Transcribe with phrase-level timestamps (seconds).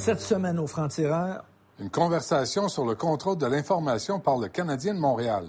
[0.00, 1.44] Cette semaine au Franc-Tireur,
[1.78, 5.44] Une conversation sur le contrôle de l'information par le Canadien de Montréal.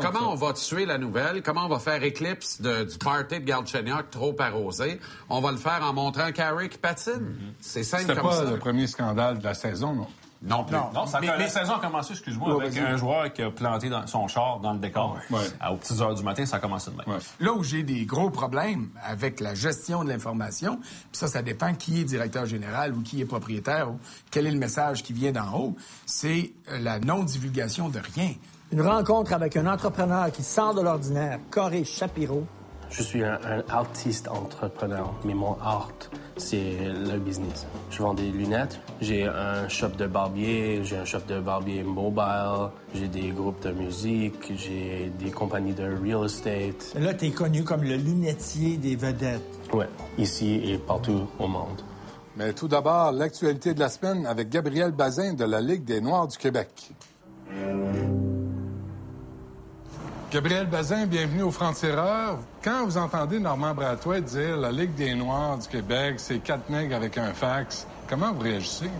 [0.00, 1.42] Comment on va tuer la nouvelle?
[1.42, 4.98] Comment on va faire éclipse de- du party de Galchenyuk trop arrosé?
[5.28, 7.34] On va le faire en montrant Carey qui patine.
[7.60, 8.44] C'est simple comme pas ça.
[8.44, 10.06] le premier scandale de la saison, non?
[10.42, 10.74] Non plus.
[10.94, 13.50] Non, ça, Mais- la mais- saison a commencé, excuse-moi, Ouais, avec un joueur qui a
[13.50, 15.18] planté dans son char dans le décor.
[15.30, 15.38] Ouais.
[15.60, 17.06] À- aux petites heures du matin, ça a commencé de même.
[17.06, 17.20] Ouais.
[17.40, 21.74] Là où j'ai des gros problèmes avec la gestion de l'information, puis ça, ça dépend
[21.74, 23.98] qui est directeur général ou qui est propriétaire ou
[24.30, 25.76] quel est le message qui vient d'en haut,
[26.06, 28.30] c'est euh, la non-divulgation de rien.
[28.72, 32.46] une rencontre avec un entrepreneur qui sort de l'ordinaire, Corey Shapiro.
[32.88, 35.90] Je suis un, un artiste entrepreneur, mais mon art,
[36.40, 37.66] c'est le business.
[37.90, 42.70] Je vends des lunettes, j'ai un shop de barbier, j'ai un shop de barbier mobile,
[42.94, 46.94] j'ai des groupes de musique, j'ai des compagnies de real estate.
[46.98, 49.42] Là, tu es connu comme le lunetier des vedettes.
[49.72, 51.82] Ouais, ici et partout au monde.
[52.36, 56.28] Mais tout d'abord, l'actualité de la semaine avec Gabriel Bazin de la Ligue des Noirs
[56.28, 56.92] du Québec.
[60.30, 62.38] Gabriel Bazin, bienvenue au Franc-Tireur.
[62.62, 66.94] Quand vous entendez Normand Bratois dire la Ligue des Noirs du Québec, c'est quatre nègres
[66.94, 68.90] avec un fax, comment vous réagissez?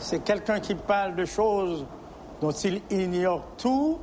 [0.00, 1.86] C'est quelqu'un qui parle de choses
[2.40, 4.00] dont il ignore tout.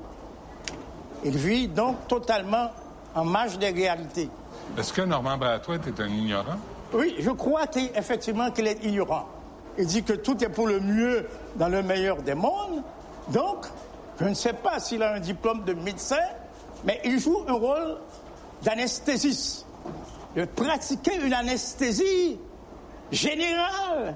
[1.26, 2.72] Il vit donc totalement
[3.14, 4.30] en marge des réalités.
[4.78, 6.58] Est-ce que Normand Bratois est un ignorant?
[6.94, 9.28] Oui, je crois qu'effectivement qu'il est ignorant.
[9.78, 12.82] Il dit que tout est pour le mieux dans le meilleur des mondes.
[13.28, 13.66] Donc,
[14.22, 16.16] je ne sais pas s'il a un diplôme de médecin,
[16.86, 17.98] mais il joue un rôle
[18.64, 19.66] d'anesthésiste.
[20.36, 22.38] De pratiquer une anesthésie
[23.12, 24.16] générale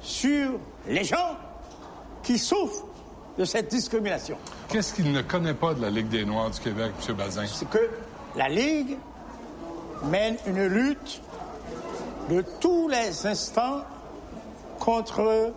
[0.00, 0.52] sur
[0.88, 1.36] les gens
[2.22, 2.86] qui souffrent
[3.38, 4.38] de cette discrimination.
[4.68, 7.14] Qu'est-ce qu'il ne connaît pas de la Ligue des Noirs du Québec, M.
[7.14, 7.46] Bazin?
[7.46, 7.90] c'est que
[8.34, 8.96] la Ligue
[10.04, 11.20] mène une lutte
[12.30, 13.82] de tous les instants
[14.78, 15.52] contre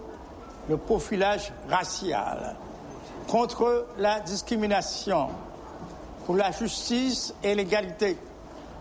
[0.67, 2.55] le profilage racial,
[3.27, 5.29] contre la discrimination,
[6.29, 8.15] pour la justice et l'égalité.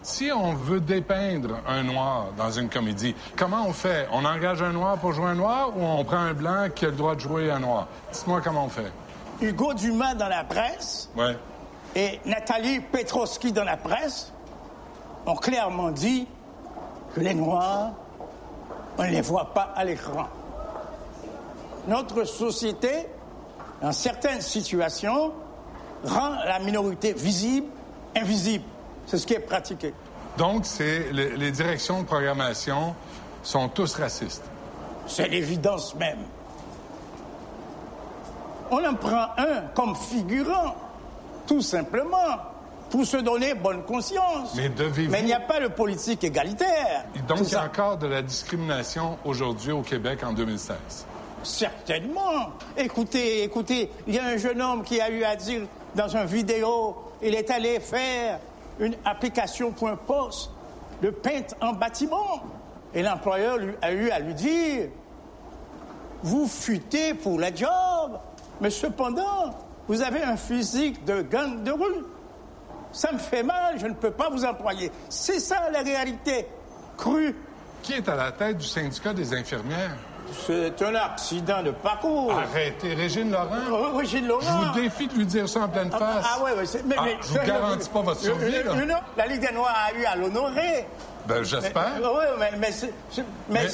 [0.02, 4.06] Si on veut dépeindre un noir dans une comédie, comment on fait?
[4.12, 6.88] On engage un noir pour jouer un noir ou on prend un blanc qui a
[6.90, 7.88] le droit de jouer un noir?
[8.12, 8.92] Dites-moi comment on fait.
[9.40, 11.38] Hugo Dumas dans la presse Ouais.
[11.96, 14.30] et Nathalie Petrovski dans la presse
[15.24, 16.28] ont clairement dit
[17.14, 17.92] que les Noirs,
[18.98, 20.28] on ne les voit pas à l'écran.
[21.86, 23.06] Notre société,
[23.80, 25.32] dans certaines situations,
[26.04, 27.66] rend la minorité visible,
[28.16, 28.64] invisible.
[29.06, 29.92] C'est ce qui est pratiqué.
[30.36, 32.94] Donc, c'est les, les directions de programmation
[33.42, 34.44] sont tous racistes.
[35.06, 36.18] C'est l'évidence même.
[38.70, 40.74] On en prend un comme figurant,
[41.46, 42.36] tout simplement,
[42.90, 44.54] pour se donner bonne conscience.
[44.56, 44.70] Mais
[45.08, 47.04] Mais il n'y a pas de politique égalitaire.
[47.14, 50.76] Et donc, C'est il y a encore de la discrimination aujourd'hui au Québec en 2016.
[51.42, 52.52] Certainement.
[52.76, 55.62] Écoutez, écoutez, il y a un jeune homme qui a eu à dire
[55.94, 58.38] dans une vidéo, il est allé faire
[58.78, 60.50] une application point poste
[61.02, 62.42] de peintre en bâtiment.
[62.94, 64.88] Et l'employeur a eu à lui dire,
[66.22, 68.18] vous futez pour la job,
[68.60, 69.54] mais cependant,
[69.86, 72.04] vous avez un physique de gang de rue.
[72.92, 74.90] Ça me fait mal, je ne peux pas vous employer.
[75.08, 76.46] C'est ça la réalité
[76.96, 77.34] crue.
[77.82, 79.96] Qui est à la tête du syndicat des infirmières?
[80.46, 82.32] C'est un accident de parcours.
[82.32, 83.96] Arrêtez, Régine Laurent.
[83.96, 84.40] Régine Laurent.
[84.42, 86.26] Je vous défie de lui dire ça en pleine Ah, face.
[86.36, 88.70] Ah, ouais, ouais, mais, Ah, mais- je vous garantis pas votre survie, Euh, là.
[88.72, 90.86] euh, non, la Ligue des Noirs a eu à l'honorer.
[91.26, 91.92] Ben, j'espère.
[92.02, 92.70] Euh, ouais, mais, mais,
[93.18, 93.66] euh, mais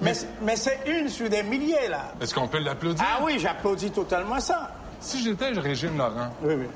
[0.00, 2.12] mais- mais c'est une sur des milliers, là.
[2.20, 3.02] Est-ce qu'on peut l'applaudir?
[3.06, 4.70] Ah oui, j'applaudis totalement ça.
[5.00, 6.66] Si j'étais Régine Laurent Oui, oui.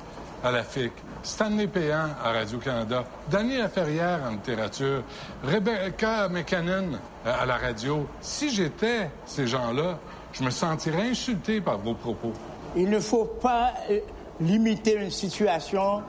[0.43, 0.91] à la FIC,
[1.23, 5.03] Stanley Péan à Radio-Canada, Dany Laferrière en littérature,
[5.43, 9.99] Rebecca McCannon euh, à la radio, si j'étais ces gens-là,
[10.33, 12.33] je me sentirais insulté par vos propos.
[12.75, 13.99] Il ne faut pas euh,
[14.41, 16.01] limiter une situation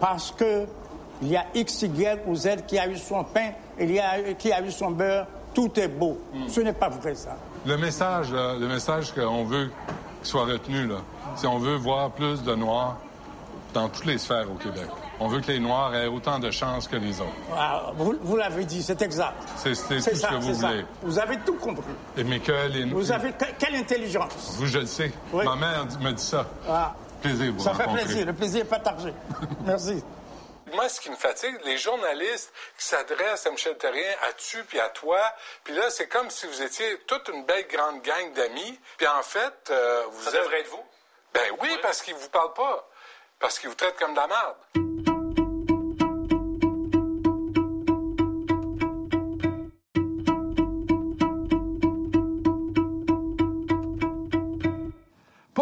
[0.00, 0.66] parce que
[1.22, 4.34] il y a X, Y ou Z qui a eu son pain, il y a
[4.34, 6.18] qui a eu son beurre, tout est beau.
[6.34, 6.48] Hmm.
[6.48, 7.36] Ce n'est pas vrai, ça.
[7.64, 9.70] Le message, là, le message qu'on veut
[10.18, 10.96] qu'il soit retenu, là,
[11.36, 12.98] c'est on veut voir plus de Noirs
[13.76, 14.86] dans toutes les sphères au Québec.
[15.20, 17.30] On veut que les Noirs aient autant de chances que les autres.
[17.56, 19.34] Ah, vous vous l'avez dit, c'est exact.
[19.56, 20.68] C'est tout ça, ce que vous ça.
[20.68, 20.84] voulez.
[21.02, 21.92] Vous avez tout compris.
[22.16, 24.54] Et mais que les Vous avez que- quelle intelligence.
[24.58, 25.12] Vous, je le sais.
[25.32, 25.44] Oui.
[25.44, 26.46] Ma mère me dit ça.
[26.68, 28.26] Ah, Plaisir vous ça fait plaisir.
[28.26, 29.12] Le plaisir est partagé.
[29.64, 30.02] Merci.
[30.74, 34.80] Moi, ce qui me fatigue, les journalistes qui s'adressent à Michel Terrien, à tu puis
[34.80, 35.18] à toi,
[35.64, 39.22] puis là, c'est comme si vous étiez toute une belle grande gang d'amis, puis en
[39.22, 40.42] fait, euh, vous Ça êtes...
[40.42, 40.82] devrait être vous.
[41.32, 42.88] Ben oui, parce qu'ils vous parlent pas.
[43.38, 44.85] Parce qu'ils vous traitent comme de la merde.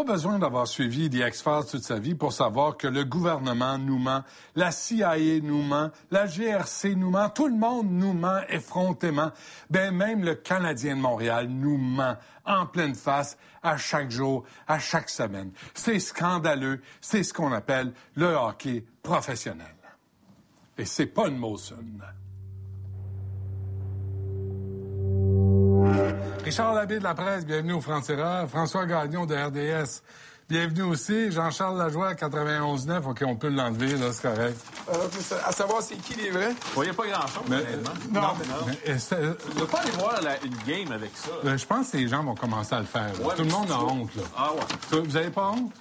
[0.04, 3.98] Pas besoin d'avoir suivi The X-Files toute sa vie pour savoir que le gouvernement nous
[3.98, 4.22] ment,
[4.54, 9.30] la CIA nous ment, la GRC nous ment, tout le monde nous ment effrontément.
[9.70, 14.78] Ben même le Canadien de Montréal nous ment en pleine face à chaque jour, à
[14.78, 15.52] chaque semaine.
[15.74, 19.74] C'est scandaleux, c'est ce qu'on appelle le hockey professionnel.
[20.76, 21.76] Et c'est pas une Molson.
[26.44, 28.48] Richard Labbé de la presse, bienvenue au France-Erreur.
[28.48, 30.02] François Gagnon de RDS,
[30.48, 31.30] bienvenue aussi.
[31.32, 33.08] Jean-Charles Lajoie, 91.9.
[33.10, 34.58] OK, on peut l'enlever, là, c'est correct.
[34.92, 35.08] Euh,
[35.46, 36.54] à savoir c'est qui les vrais?
[36.76, 37.90] Il n'y a pas grand-chose, Mais- honnêtement.
[38.12, 38.28] Non,
[38.66, 39.16] Mais, euh, c'est-
[39.54, 41.30] Je veux pas aller voir la- une game avec ça.
[41.44, 43.10] euh, je pense que les gens vont commencer à le faire.
[43.22, 43.80] Ouais, Tout le mais monde a ça.
[43.80, 44.22] honte, là.
[44.36, 45.00] Ah ouais.
[45.02, 45.72] Vous avez pas honte?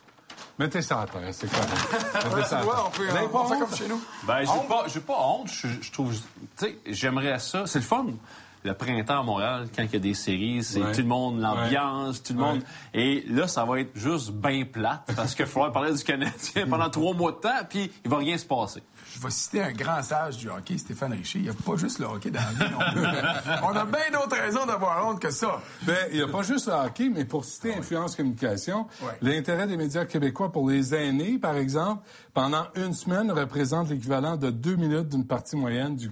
[0.59, 1.69] Mettez ça à terre, c'est correct.
[2.13, 2.83] Mettez Ouais, ça à terre.
[2.87, 3.59] on peut Vous avez on pas honte?
[3.59, 4.01] comme chez nous.
[4.23, 5.47] Ben, j'ai pas, j'ai pas honte.
[5.47, 6.19] Je, je trouve, tu
[6.57, 7.63] sais, j'aimerais ça.
[7.65, 8.05] C'est le fun.
[8.63, 10.91] Le printemps à Montréal, quand il y a des séries, c'est Ouais.
[10.93, 12.45] tout le monde, l'ambiance, tout le Ouais.
[12.53, 12.61] monde.
[12.93, 16.65] Et là, ça va être juste bien plate parce qu'il va falloir parler du Canadien
[16.69, 18.81] pendant trois mois de temps, puis il va rien se passer.
[19.15, 21.39] Je vais citer un grand sage du hockey, Stéphane Richer.
[21.39, 22.71] Il n'y a pas juste le hockey dans la vie.
[22.71, 23.05] non plus.
[23.63, 25.59] On a bien d'autres raisons d'avoir honte que ça.
[25.83, 28.87] Ben, il n'y a pas juste le hockey, mais pour citer Influence Communication,
[29.21, 32.01] l'intérêt des médias québécois pour les aînés, par exemple,
[32.33, 36.09] pendant une semaine, représente l'équivalent de deux minutes d'une partie moyenne du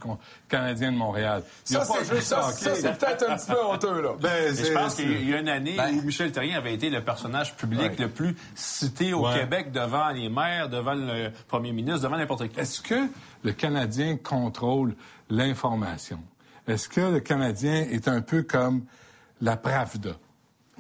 [0.48, 1.42] Canadien de Montréal.
[1.70, 2.54] Il Ça, c'est juste ça, le hockey.
[2.54, 4.10] ça, c'est peut-être un petit peu honteux, là.
[4.22, 7.04] Ben, je pense qu'il y a une année Ben- où Michel Terrien avait été le
[7.04, 7.96] personnage public Ouais.
[7.98, 9.40] le plus cité au Ouais.
[9.40, 12.60] Québec devant les maires, devant le premier ministre, devant n'importe qui.
[12.60, 13.08] Est-ce que
[13.44, 14.94] le Canadien contrôle
[15.30, 16.20] l'information?
[16.68, 18.84] Est-ce que le Canadien est un peu comme
[19.42, 20.12] la Pravda?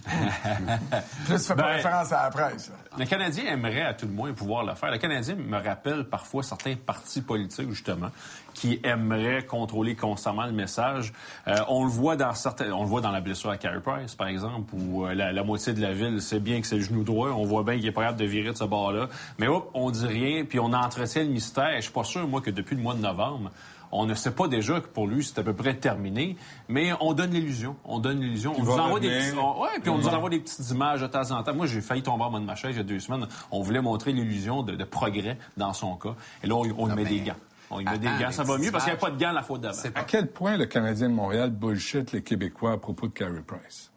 [0.08, 2.72] Là, tu fais pas Ben- référence à la presse.
[2.98, 4.92] Le Canadien aimerait à tout le moins pouvoir le faire.
[4.92, 8.10] Le Canadien me rappelle parfois certains partis politiques, justement,
[8.54, 11.14] qui aimeraient contrôler constamment le message.
[11.48, 14.16] Euh, on le voit dans certains, on le voit dans la blessure à Carey Price,
[14.16, 16.84] par exemple, où euh, la, la moitié de la ville sait bien que c'est le
[16.84, 17.30] genou droit.
[17.30, 19.08] On voit bien qu'il est pas capable de virer de ce bord-là.
[19.38, 21.76] Mais hop, on dit rien, puis on entretient le mystère.
[21.76, 23.52] Je suis pas sûr, moi, que depuis le mois de novembre,
[23.92, 27.14] on ne sait pas déjà que pour lui, c'est à peu près terminé, mais on
[27.14, 27.76] donne l'illusion.
[27.86, 28.54] On donne l'illusion.
[28.58, 31.32] On nous envoie des petits, ouais, puis on nous envoie des petites images de temps
[31.32, 31.54] en temps.
[31.54, 33.28] Moi, j'ai failli tomber en bas de ma chaise il y a deux semaines.
[33.52, 36.16] On voulait montrer l'illusion de, de progrès dans son cas.
[36.44, 37.36] Et là, on, on lui met mais- des gants.
[37.70, 38.32] On lui met des gants.
[38.32, 39.78] Ça va mieux parce qu'il n'y a pas de gants la faute d'avant.
[39.96, 43.91] À quel point le Canadien de Montréal bullshit les Québécois à propos de Carey Price?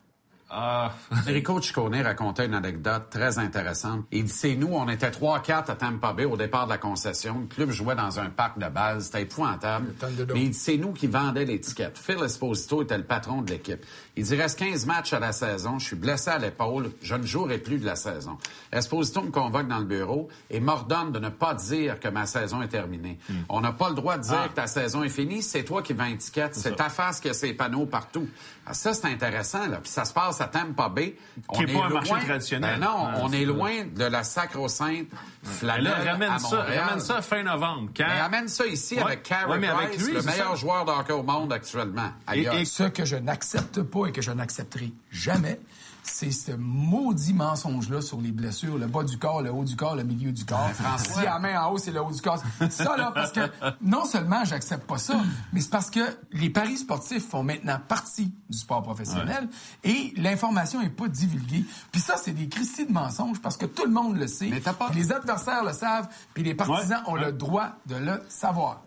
[0.57, 0.93] Ah,
[1.29, 4.05] Enrico Ciccone racontait une anecdote très intéressante.
[4.13, 7.41] Il dit, c'est nous, on était 3-4 à Tampa Bay au départ de la concession.
[7.41, 9.07] Le club jouait dans un parc de base.
[9.07, 9.93] C'était épouvantable.
[10.33, 11.99] Mais il dit, c'est nous qui vendait l'étiquette.
[11.99, 13.85] Phil Esposito était le patron de l'équipe.
[14.17, 15.81] Il dit, il reste 15 matchs à la saison.
[15.81, 16.93] Je suis blessé à l'épaule.
[17.03, 18.39] Je ne jouerai plus de la saison.
[18.71, 22.63] Esposito me convoque dans le bureau et m'ordonne de ne pas dire que ma saison
[22.63, 23.19] est terminée.
[23.49, 25.43] On n'a pas le droit de dire que ta saison est finie.
[25.43, 26.55] C'est toi qui vends l'étiquette.
[26.55, 28.29] C'est ta face qui a ses panneaux partout.
[28.67, 29.67] Ah, ça, c'est intéressant.
[29.67, 29.77] Là.
[29.79, 31.17] Puis ça se passe à Tampa Bay.
[31.53, 32.79] Qui est pas un marché traditionnel.
[32.81, 35.09] Ben non, Ouais, on est loin de la sacro-sainte
[35.43, 37.91] flanelle là, ramène à ça, ramène ça fin novembre.
[37.97, 38.05] Quand...
[38.09, 39.03] Mais amène ça ici Ouais.
[39.03, 40.55] avec Carey Ouais, Price, lui, le meilleur ça.
[40.55, 42.11] joueur de hockey au monde actuellement.
[42.33, 45.61] Et ce que je n'accepte pas et que je n'accepterai jamais,
[46.07, 49.97] c'est ce maudit mensonge-là sur les blessures, le bas du corps, le haut du corps,
[49.97, 50.69] le milieu du corps.
[50.71, 51.21] François.
[51.21, 52.43] Si la main en haut, c'est le haut du corps.
[52.71, 53.41] Ça, là, parce que
[53.81, 55.21] non seulement j'accepte pas ça,
[55.53, 56.01] mais c'est parce que
[56.33, 59.49] les paris sportifs font maintenant partie du sport professionnel
[59.83, 61.65] et l'information est pas divulguée.
[61.91, 64.49] Puis ça, c'est des cristis de mensonges parce que tout le monde le sait.
[64.51, 67.25] Mais t'as pas- puis les adversaires le savent, puis les partisans Ouais, ont ouais.
[67.27, 68.83] le droit de le savoir.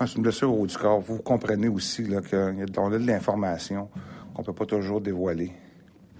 [0.00, 1.00] C'est une blessure au haut du corps.
[1.00, 3.88] Vous comprenez aussi là, qu'on a de l'information
[4.34, 5.52] qu'on peut pas toujours dévoiler.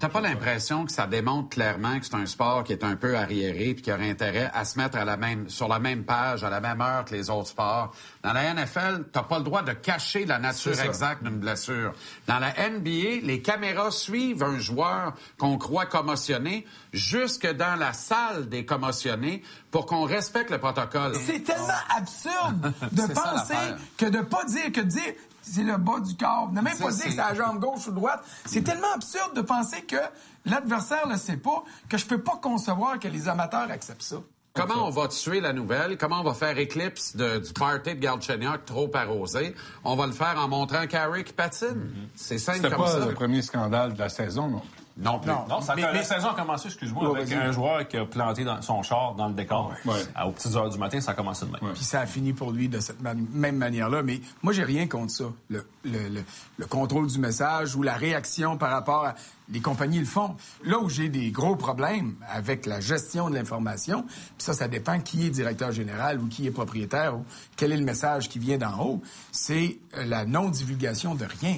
[0.03, 3.15] T'as pas l'impression que ça démontre clairement que c'est un sport qui est un peu
[3.15, 6.43] arriéré puis qui aurait intérêt à se mettre à la même, sur la même page,
[6.43, 7.95] à la même heure que les autres sports?
[8.21, 11.93] Dans la NFL, t'as pas le droit de cacher la nature exacte d'une blessure.
[12.27, 18.49] Dans la NBA, les caméras suivent un joueur qu'on croit commotionné jusque dans la salle
[18.49, 19.41] des commotionnés
[19.71, 21.13] pour qu'on respecte le protocole.
[21.15, 23.55] C'est tellement absurde de ça, penser
[23.97, 26.85] que de pas dire que de dire c'est le bas du corps, ne même Ça,
[26.85, 28.23] pas dire c'est- que c'est la jambe gauche ou droite.
[28.45, 29.97] C'est tellement absurde de penser que
[30.45, 34.17] l'adversaire ne sait pas que je peux pas concevoir que les amateurs acceptent ça.
[34.55, 35.97] Comment on va tuer la nouvelle?
[35.97, 39.55] Comment on va faire éclipse de- du party de Galchenyuk trop arrosé?
[39.83, 41.91] On va le faire en montrant Carey qui patine.
[42.15, 42.99] C'est simple comme pas ça.
[43.05, 44.61] le premier scandale de la saison, non?
[44.95, 45.31] Non plus.
[45.49, 48.43] Non, ça, Mais- la mais- saison a commencé, excuse-moi, avec un joueur qui a planté
[48.43, 49.71] dans son char dans le décor.
[49.85, 49.95] Ouais.
[50.13, 51.73] À- aux petites heures du matin, ça a commencé de même.
[51.73, 54.03] Puis ça a fini pour lui de cette man- même manière-là.
[54.03, 55.23] Mais moi, j'ai rien contre ça.
[55.49, 56.23] Le, le- le-
[56.57, 59.15] le contrôle du message ou la réaction par rapport à...
[59.49, 60.35] Les compagnies le font.
[60.63, 64.99] Là où j'ai des gros problèmes avec la gestion de l'information, puis ça, ça dépend
[65.01, 67.25] qui est directeur général ou qui est propriétaire ou
[67.57, 69.01] quel est le message qui vient d'en haut,
[69.33, 71.57] c'est euh, la non-divulgation de rien.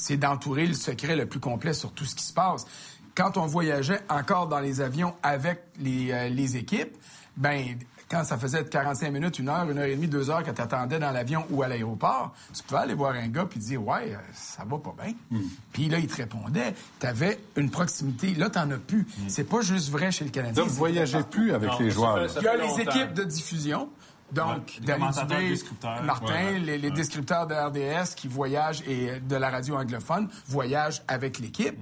[0.00, 2.66] C'est d'entourer le secret le plus complet sur tout ce qui se passe.
[3.14, 6.96] quand on voyageait encore dans les avions avec les, euh, les équipes,
[7.36, 7.76] ben
[8.08, 10.60] quand ça faisait 45 minutes, une heure, une heure et demie, deux heures que tu
[10.60, 14.12] attendais dans l'avion ou à l'aéroport, tu pouvais aller voir un gars puis dire Ouais,
[14.14, 15.14] euh, ça va pas bien.
[15.30, 15.44] Hmm.
[15.72, 16.74] Puis là, il te répondait.
[16.98, 18.34] Tu avais une proximité.
[18.34, 19.06] Là, tu as plus.
[19.28, 20.54] C'est pas juste vrai chez le Canadien.
[20.62, 20.64] Hmm.
[20.66, 22.30] Donc, vous voyagez plus avec Non, les joueurs.
[22.30, 22.78] fait- il y a les longtemps.
[22.78, 23.88] équipes de diffusion.
[24.32, 24.96] Donc, Ouais,
[25.26, 26.02] Dubé, descripteurs.
[26.02, 26.58] Martin, Ouais.
[26.58, 31.76] les, les descripteurs de RDS qui voyagent et de la radio anglophone voyagent avec l'équipe.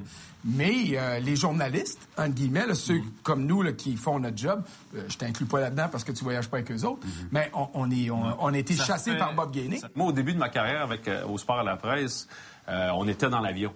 [0.44, 4.62] Mais euh, les journalistes, entre guillemets, là, ceux comme nous là, qui font notre job,
[4.94, 7.68] euh, je t'inclus pas là-dedans parce que tu voyages pas avec eux autres, mais on,
[7.74, 9.80] on est, on, on a été chassés fait- par Bob Gainey.
[9.96, 12.28] Moi, au début de ma carrière avec euh, au sport à la presse,
[12.68, 13.74] euh, on était dans l'avion.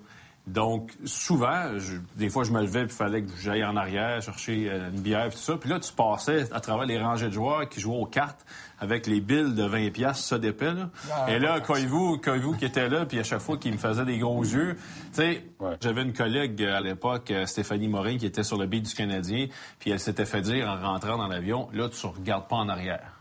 [0.49, 4.21] Donc, souvent, je- des fois, je me levais, puis il fallait que j'aille en arrière
[4.21, 5.57] chercher euh, une bière, puis tout ça.
[5.57, 8.45] Puis là, tu passais à travers les rangées de joueurs qui jouaient aux cartes
[8.81, 10.91] avec les billes de 20 piastres, ça d'épais, là.
[11.13, 14.05] Ah, Et là, Koivu, Koivu qui était là, puis à chaque fois qu'il me faisait
[14.05, 14.81] des gros yeux, tu
[15.13, 15.77] sais, Ouais.
[15.81, 18.95] j'avais une collègue euh, à l'époque, euh, Stéphanie Morin, qui était sur le beat du
[18.95, 19.47] Canadien,
[19.79, 23.12] puis elle s'était fait dire en rentrant dans l'avion, là, tu regardes pas en arrière.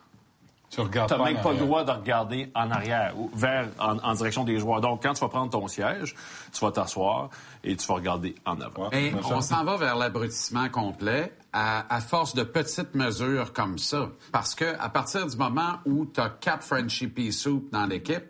[0.71, 3.97] Tu regardes Tu pas même pas le droit de regarder en arrière ou vers en,
[3.97, 4.79] en direction des joueurs.
[4.79, 6.15] Donc, quand tu vas prendre ton siège,
[6.53, 7.29] tu vas t'asseoir
[7.63, 8.89] et tu vas regarder en avant.
[8.91, 14.09] Et on s'en va vers l'abrutissement complet à, à force de petites mesures comme ça.
[14.31, 18.23] Parce que à partir du moment où tu as quatre Frenchie Pea Soup dans l'équipe,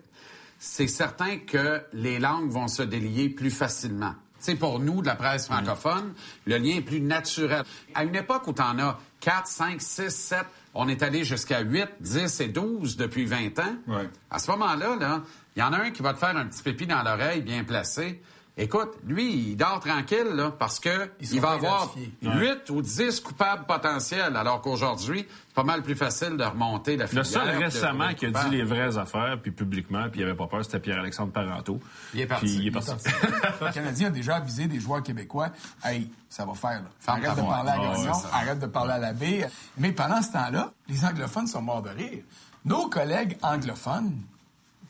[0.58, 4.14] c'est certain que les langues vont se délier plus facilement.
[4.38, 6.14] Tu sais, pour nous, de la presse francophone,
[6.46, 7.62] le lien est plus naturel.
[7.94, 10.38] À une époque où tu en as 4, 5, 6, 7,
[10.74, 13.76] on est allé jusqu'à 8, 10 et 12 depuis 20 ans.
[13.88, 14.08] Ouais.
[14.30, 15.22] À ce moment-là, là,
[15.56, 17.64] il y en a un qui va te faire un petit pépi dans l'oreille bien
[17.64, 18.22] placé.
[18.58, 21.94] Écoute, lui, il dort tranquille, là, parce que il va avoir.
[22.20, 27.04] 8 ou 10 coupables potentiels, alors qu'aujourd'hui, c'est pas mal plus facile de remonter la
[27.04, 27.24] Le filière.
[27.24, 30.24] seul puis de récemment qui a le dit les vraies affaires, puis publiquement, puis il
[30.24, 31.80] avait pas peur, c'était Pierre-Alexandre Parenteau.
[32.12, 32.44] Il est parti.
[32.44, 33.08] Puis il est Il est parti.
[33.62, 35.48] Le Canadien a déjà avisé des joueurs québécois.
[35.82, 36.82] Hey, ça va faire.
[36.82, 36.88] Là.
[37.06, 38.30] Arrête de parler à Gagnon, ouais, ça.
[38.34, 39.48] arrête de parler à la baie.
[39.78, 42.22] Mais pendant ce temps-là, les anglophones sont morts de rire.
[42.66, 44.12] Nos collègues anglophones,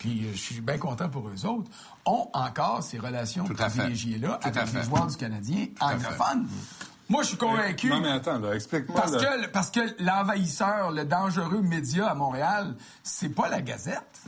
[0.03, 1.71] puis euh, je suis bien content pour eux autres,
[2.05, 6.49] ont encore ces relations privilégiées-là avec les joueurs du Canadien anglophones.
[7.09, 7.89] Moi, je suis convaincu.
[7.89, 9.01] Non, mais attends, là, explique-moi.
[9.01, 9.37] Parce là.
[9.37, 14.23] que, parce que l'envahisseur, le dangereux média à Montréal, c'est pas la Gazette.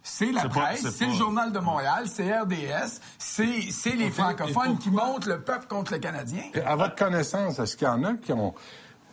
[0.00, 5.26] C'est la presse, c'est le Journal de Montréal, c'est RDS, c'est les francophones qui montent
[5.26, 6.42] le peuple contre le Canadien.
[6.52, 8.54] Et À votre connaissance, est-ce qu'il y en a qui ont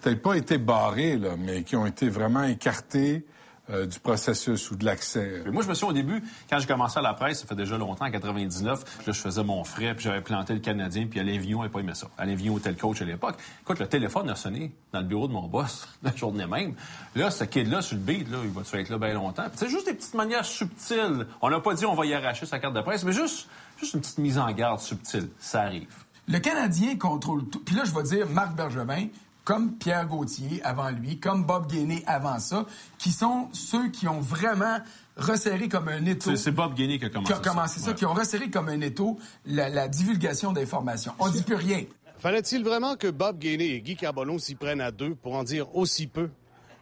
[0.02, 3.26] peut-être pas été barrés, là, mais qui ont été vraiment écartés
[3.72, 5.44] euh, du processus ou de l'accès?
[5.52, 7.78] Moi, je me souviens au début, quand j'ai commencé à la presse, ça fait déjà
[7.78, 11.38] longtemps, en 99, là, je faisais mon frais, puis j'avais planté le Canadien, puis Alain
[11.38, 12.08] Vignon n'avait pas aimé ça.
[12.18, 13.36] Alain Vignon était le coach à l'époque.
[13.62, 16.76] Écoute, le téléphone a sonné dans le bureau de mon boss, la journée même.
[17.16, 19.44] Là, ce kid-là, sur le beat, là, il va-tu être là bien longtemps?
[19.44, 21.28] Puis C'est juste des petites manières subtiles.
[21.42, 23.48] On n'a pas dit on va y arracher sa carte de presse, mais juste,
[23.80, 25.30] juste une petite mise en garde subtile.
[25.40, 25.88] Ça arrive.
[26.28, 27.60] Le Canadien contrôle tout.
[27.60, 29.08] Puis là, je vais dire Marc Bergevin,
[29.44, 32.66] comme Pierre Gauthier avant lui, comme Bob Gainey avant ça,
[32.98, 34.78] qui sont ceux qui ont vraiment
[35.18, 36.36] resserré comme un étau.
[36.36, 37.94] C'est- Bob Gainey qui a commencé Qui a commencé ça, ça.
[37.94, 41.14] qui ont resserré comme un étau la, la divulgation d'informations.
[41.20, 41.84] On dit plus rien.
[42.20, 45.76] Fallait-il vraiment que Bob Gainey et Guy Carbonneau s'y prennent à deux pour en dire
[45.76, 46.30] aussi peu?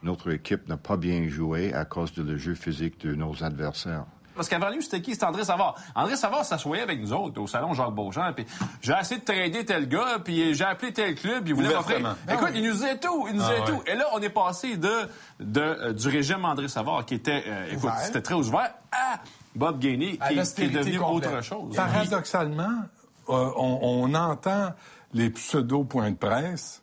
[0.03, 4.05] Notre équipe n'a pas bien joué à cause de le jeu physique de nos adversaires.
[4.39, 5.11] Parce qu'avant lui, c'était qui?
[5.11, 5.75] C'était André Savard.
[5.93, 8.31] André Savard s'assoyait avec nous autres au salon Jacques Beauchamp.
[8.33, 8.45] Puis
[8.81, 12.15] j'ai essayé de trader tel gars, puis j'ai appelé tel club, il voulait m'offrir.
[12.31, 13.67] Écoute, il nous disait tout, il nous Ah disait ouais.
[13.67, 13.83] tout.
[13.85, 15.09] Et là, on est passé de,
[15.41, 19.19] de euh, du régime André Savard, qui était, euh, écoute, c'était très ouvert, à
[19.55, 21.31] Bob Gainey, qui, qui est devenu complète.
[21.33, 21.75] autre chose.
[21.75, 22.83] Paradoxalement,
[23.27, 24.69] euh, on, on entend
[25.13, 26.78] les pseudo-points de presse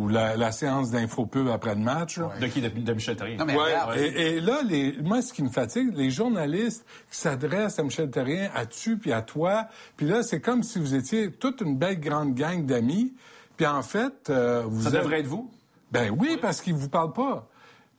[0.00, 2.18] ou la, la séance d'infopub après le match.
[2.40, 2.60] De qui?
[2.60, 3.36] De, de Michel Terrien.
[3.36, 6.84] Non, mais Ouais, regarde, et, et là, les, moi, ce qui me fatigue, les journalistes
[7.10, 9.66] qui s'adressent à Michel Terrien, à tu, puis à toi,
[9.96, 13.12] puis là, c'est comme si vous étiez toute une belle grande gang d'amis,
[13.56, 15.50] puis en fait, euh, vous Ça êtes- devrait être vous?
[15.92, 17.48] Ben oui, parce qu'ils vous parlent pas,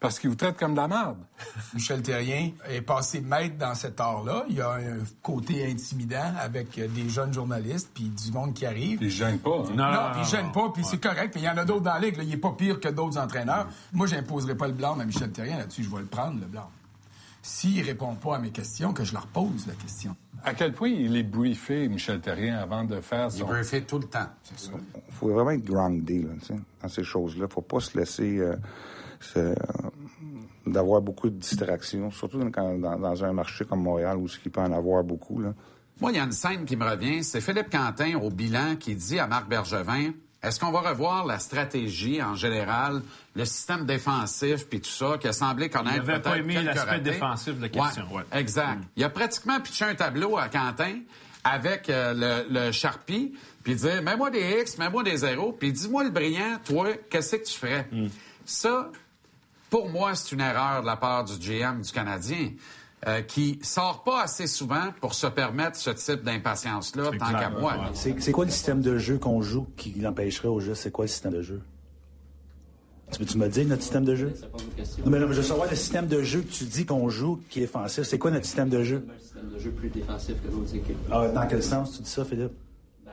[0.02, 1.18] parce qu'ils vous traitent comme de la merde.
[1.76, 4.46] Michel Terrien est passé maître dans cet art-là.
[4.50, 8.66] Il y a un côté intimidant avec euh, des jeunes journalistes puis du monde qui
[8.66, 8.98] arrive.
[9.02, 9.60] Ils gênent pas.
[9.60, 9.74] hein?
[9.76, 11.32] Non, Non, puis il gêne pas, puis c'est correct.
[11.32, 12.18] Puis il y en a d'autres dans la ligue.
[12.18, 12.24] là.
[12.24, 13.68] Il est pas pire que d'autres entraîneurs.
[13.94, 15.84] Moi, j'imposerai pas le blâme à Michel Terrien là-dessus.
[15.84, 16.66] Je vais le prendre, le blâme.
[17.44, 20.16] S'il répond pas à mes questions, que je leur pose la question.
[20.44, 23.46] À quel point il est briefé, Michel Terrien, avant de faire il son...
[23.46, 24.28] est briefé tout le temps.
[24.64, 27.46] Il faut vraiment être groundé là, tu sais, dans ces choses-là.
[27.48, 28.56] faut pas se laisser euh,
[29.22, 29.56] se- euh,
[30.66, 34.52] d'avoir beaucoup de distractions, surtout dans, quand- dans- dans un marché comme Montréal où il
[34.52, 35.40] peut en avoir beaucoup.
[35.42, 35.54] Là.
[36.00, 37.24] Moi, il y a une scène qui me revient.
[37.24, 40.12] C'est Philippe Quentin au bilan qui dit à Marc Bergevin
[40.44, 43.04] est-ce qu'on va revoir la stratégie en général,
[43.36, 47.00] le système défensif puis tout ça, qui a semblé connaître Il avait pas aimé l'aspect
[47.12, 48.24] défensif de la question, ouais.
[48.34, 48.80] Exact.
[48.96, 50.96] Il a pratiquement pitché un tableau à Quentin
[51.44, 56.04] avec euh, le, le Sharpie, puis dire, mets-moi des X, mets-moi des zéros, puis dis-moi
[56.06, 57.88] le brillant, toi, qu'est-ce que tu ferais?
[58.44, 58.90] Ça,
[59.72, 62.52] pour moi, c'est une erreur de la part du GM du Canadien.
[63.08, 67.90] euh, qui sort pas assez souvent pour se permettre ce type d'impatience-là, tant qu'à moi.
[67.94, 70.76] C'est quoi le système de jeu qu'on joue qui l'empêcherait au jeu?
[70.76, 71.62] C'est quoi le système de jeu?
[73.12, 74.34] Tu peux-tu me dire notre système de jeu?
[75.04, 77.10] Non, mais non, mais je veux savoir le système de jeu que tu dis qu'on
[77.10, 78.04] joue qui est défensif.
[78.04, 79.06] C'est quoi notre système de jeu?
[79.14, 80.98] Un système de jeu plus défensif que d'autres équipes.
[81.12, 82.54] Ah, dans quel sens tu dis ça, Philippe?
[83.04, 83.12] Ben,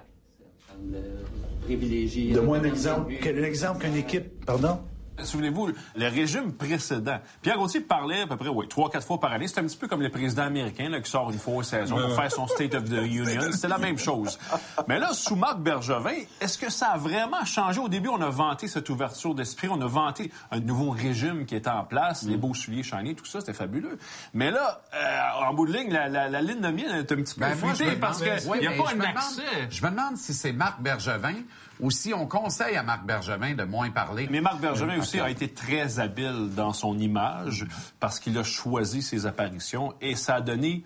[0.68, 2.32] ça me privilégier.
[2.32, 3.14] Donne-moi un exemple.
[3.20, 4.44] Quel exemple qu'une équipe.
[4.44, 4.78] Pardon?
[5.22, 7.18] Souvenez-vous, le régime précédent.
[7.42, 9.48] Pierre Gauthier parlait à peu près, oui, trois, quatre fois par année.
[9.48, 11.96] C'est un petit peu comme le président américain là, qui sort une fois aux saison
[11.96, 13.40] pour faire son State of the Union.
[13.52, 14.38] C'était la même chose.
[14.86, 17.80] Mais là, sous Marc Bergevin, est-ce que ça a vraiment changé?
[17.80, 19.68] Au début, on a vanté cette ouverture d'esprit.
[19.70, 23.26] On a vanté un nouveau régime qui était en place, les beaux souliers shiny, tout
[23.26, 23.98] ça, c'était fabuleux.
[24.34, 27.16] Mais là, euh, en bout de ligne, la, la- la ligne de mienne est un
[27.16, 29.42] petit peu Ben, moi, parce qu'il n'y a pas un accès.
[29.42, 31.34] demande- Je me demande si c'est Marc Bergevin
[31.80, 34.28] ou si on conseille à Marc Bergevin de moins parler.
[34.30, 37.66] Mais Marc Bergevin Euh, aussi a été très habile dans son image
[38.00, 40.82] parce qu'il a choisi ses apparitions et ça a donné,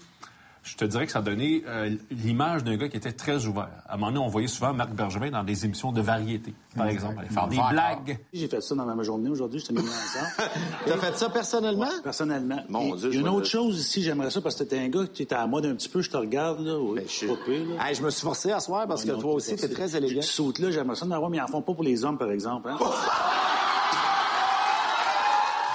[0.63, 3.69] je te dirais que ça a donné euh, l'image d'un gars qui était très ouvert.
[3.89, 6.87] À un moment donné, on voyait souvent Marc Bergevin dans des émissions de variété, par
[6.87, 8.19] exemple, aller faire des blagues.
[8.33, 10.51] J'ai fait ça dans ma journée aujourd'hui, je t'ai mis ensemble.
[10.87, 11.89] T'as fait ça personnellement?
[12.05, 12.61] Personnellement.
[12.69, 14.89] Mon Dieu, Il y a une autre chose ici, j'aimerais ça parce que t'es un
[14.89, 16.79] gars qui est à mode un petit peu, je te regarde, là.
[16.79, 17.89] Oui, Ben, je suis- pas pire, là.
[17.89, 20.21] Hey, je me suis forcé à soir parce que Non, toi aussi, t'es très élégant.
[20.21, 22.19] Tu sautes là, j'aimerais ça en avoir, mais ils en font pas pour les hommes,
[22.19, 22.69] par exemple.
[22.71, 22.79] Hein?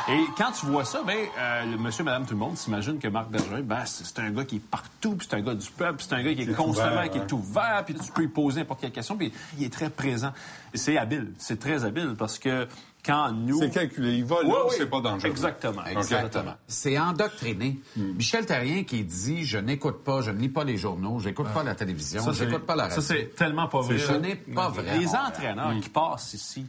[0.09, 3.09] Et quand tu vois ça, ben, euh, le monsieur, madame, tout le monde s'imagine que
[3.09, 5.97] Marc Bergevin, ben, c'est un gars qui est partout, puis c'est un gars du peuple,
[5.97, 8.27] puis c'est un gars qui est, constamment, ouvert, qui est ouvert, puis tu peux lui
[8.29, 10.31] poser n'importe quelle question, puis il est très présent.
[10.73, 12.67] Et C'est habile, c'est très habile, parce que
[13.05, 13.59] quand nous...
[13.59, 14.17] C'est calculé.
[14.17, 14.75] Il va là Oui, où oui.
[14.77, 15.29] c'est pas dangereux.
[15.29, 15.85] Exactement.
[15.85, 16.53] Exactement.
[16.67, 17.79] C'est endoctriné.
[17.95, 18.13] Hmm.
[18.15, 21.63] Michel Terrien qui dit je n'écoute pas, je ne lis pas les journaux, j'écoute pas
[21.63, 23.01] la télévision, j'écoute pas la radio.
[23.01, 23.99] Ça, c'est tellement pas vrai.
[23.99, 24.97] Ce n'est pas vrai.
[24.99, 26.65] Les entraîneurs qui passent ici,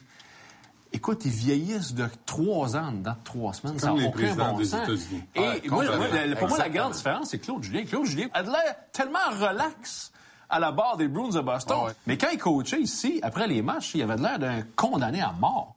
[0.93, 3.79] écoute, ils vieillissent de trois ans dans trois semaines.
[3.79, 4.83] Ça Comme n'a les aucun présidents bon des sens.
[4.89, 5.25] États-Unis.
[5.35, 5.97] Et Ouais, moi, complètement.
[6.09, 7.85] moi, le- pour moi, la grande différence, c'est Claude Julien.
[7.85, 10.13] Claude Julien a de l'air tellement relax
[10.51, 11.77] à la barre des Bruins de Boston.
[11.81, 11.93] Ah ouais.
[12.07, 15.33] Mais quand il coachait ici, après les matchs, il avait de l'air d'un condamné à
[15.33, 15.75] mort.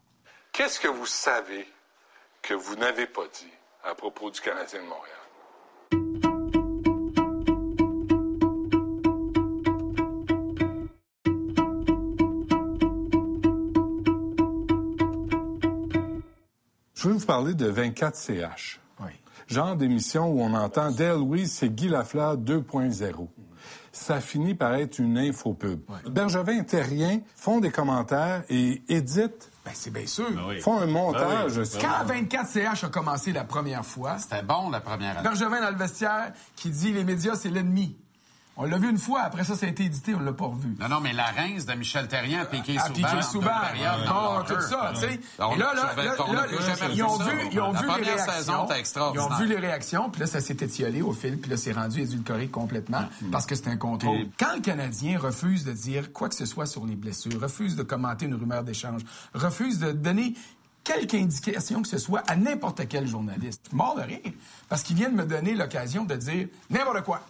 [0.53, 1.67] Qu'est-ce que vous savez
[2.41, 3.51] que vous n'avez pas dit
[3.89, 5.17] à propos du Canadien de Montréal?
[17.01, 18.79] Je veux vous parler de 24 CH.
[18.99, 19.09] Oui.
[19.47, 23.27] Genre d'émission où on entend Dale Louise, c'est Guy Lafleur 2.0.
[23.91, 25.81] Ça finit par être une infopub.
[26.07, 30.27] Bergevin et Terrien font des commentaires et éditent, Ben, c'est bien sûr.
[30.61, 31.59] font un montage.
[31.81, 35.23] Quand 24 CH a commencé la première fois, C'était bon la première année.
[35.23, 37.97] Bergevin dans le vestiaire qui dit les médias, c'est l'ennemi.
[38.57, 40.75] On l'a vu une fois, après ça, ça a été édité, on l'a pas revu.
[40.79, 42.93] Non, non, mais la rince de Michel Terrien Piqué Souban.
[42.93, 45.13] piquer en Souban, leur tout ça, tu sais.
[45.13, 46.45] Et là, là, là,
[46.93, 48.67] ils ont vu ils ont vu les réactions.
[49.13, 51.71] Ils ont vu les réactions, puis là, ça s'est étiolé au fil, puis là, c'est
[51.71, 54.27] rendu édulcoré complètement parce que c'est un contrôle.
[54.37, 57.83] Quand le Canadien refuse de dire quoi que ce soit sur les blessures, refuse de
[57.83, 59.01] commenter une rumeur d'échange,
[59.33, 60.35] refuse de donner
[60.83, 64.33] quelque indication que ce soit à n'importe quel journaliste, mort de rire,
[64.67, 67.21] parce qu'ils viennent me donner l'occasion de dire n'importe quoi.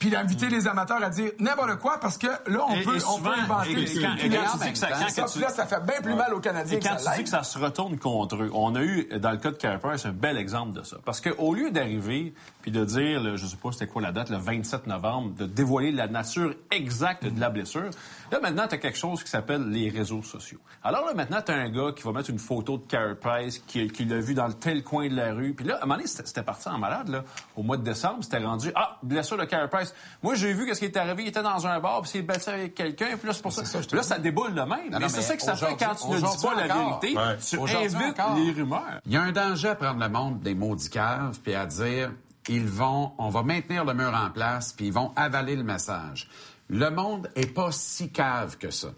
[0.00, 3.04] Puis d'inviter les amateurs à dire n'importe quoi parce que là, on Et- peut, et
[3.04, 5.32] on peut inventer et- quand- et quand tu dis que ça- quand ça, que tu-
[5.34, 7.16] puis là, ça fait bien plus mal aux Canadiens Et quand que tu ça dis
[7.18, 7.24] l'aide.
[7.26, 10.08] que ça se retourne contre eux, on a eu, dans le cas de Carper, c'est
[10.08, 10.96] un bel exemple de ça.
[11.04, 12.32] Parce qu'au lieu d'arriver
[12.62, 15.44] puis de dire, le- je sais pas c'était quoi la date, le 27 novembre, de
[15.44, 17.90] dévoiler la nature exacte de la blessure,
[18.32, 20.60] là, maintenant, tu as quelque chose qui s'appelle les réseaux sociaux.
[20.82, 23.86] Alors là, maintenant, tu as un gars qui va mettre une photo de Price, qui,
[23.88, 25.52] qui l'a vu dans tel coin de la rue.
[25.52, 27.22] Puis là, à un moment donné, c'était parti en malade, là.
[27.54, 29.89] Au mois de décembre, c'était rendu, ah, blessure de Price.
[30.22, 31.24] Moi, j'ai vu qu'est-ce qui est arrivé.
[31.24, 33.52] Il était dans un bar, puis il s'est battu avec quelqu'un, puis là, c'est pour
[33.52, 33.62] ça.
[33.62, 34.90] Puis là, ça déboule de même.
[34.90, 37.16] Non, mais c'est ça que ça fait quand tu ne dis pas la vérité.
[37.16, 37.36] Ouais.
[37.38, 38.36] Tu invites encore.
[38.36, 39.00] les rumeurs.
[39.06, 42.12] Il y a un danger à prendre le monde des maudits caves puis à dire
[42.48, 46.28] ils vont, on va maintenir le mur en place puis ils vont avaler le message.
[46.68, 48.88] Le monde est pas si cave que ça.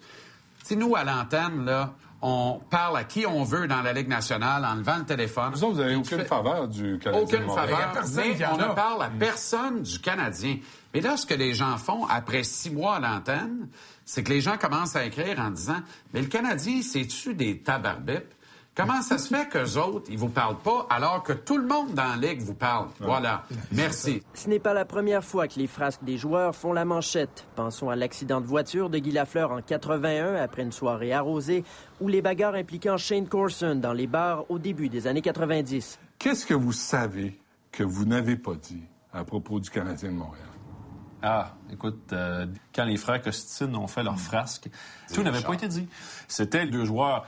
[0.60, 4.08] Tu sais, nous à l'antenne là, on parle à qui on veut dans la Ligue
[4.08, 5.50] nationale en levant le téléphone.
[5.52, 9.10] Vous autres, vous n'avez aucune faveur du Canadien aucune faveur, mais on ne parle à
[9.10, 10.58] personne du Canadien.
[10.94, 13.68] Mais là, ce que les gens font après six mois à l'antenne,
[14.04, 15.80] c'est que les gens commencent à écrire en disant
[16.14, 18.32] Mais le Canadien, c'est-tu des tabarbipes?
[18.74, 21.92] Comment ça se fait qu'eux autres, ils vous parlent pas alors que tout le monde
[21.92, 22.88] dans la Ligue vous parle?
[23.00, 23.44] Voilà.
[23.70, 24.22] Merci.
[24.32, 27.46] Ce n'est pas la première fois que les frasques des joueurs font la manchette.
[27.54, 31.64] Pensons à l'accident de voiture de Guy Lafleur en 81 après une soirée arrosée
[32.00, 35.98] ou les bagarres impliquant Shane Corson dans les bars au début des années 90.
[36.18, 37.38] Qu'est-ce que vous savez
[37.72, 40.51] que vous n'avez pas dit à propos du Canadien de Montréal?
[41.22, 44.68] Ah, écoute, euh, quand les frères Costine ont fait leur frasque,
[45.14, 45.88] tout n'avait pas été dit.
[46.26, 47.24] C'était deux joueurs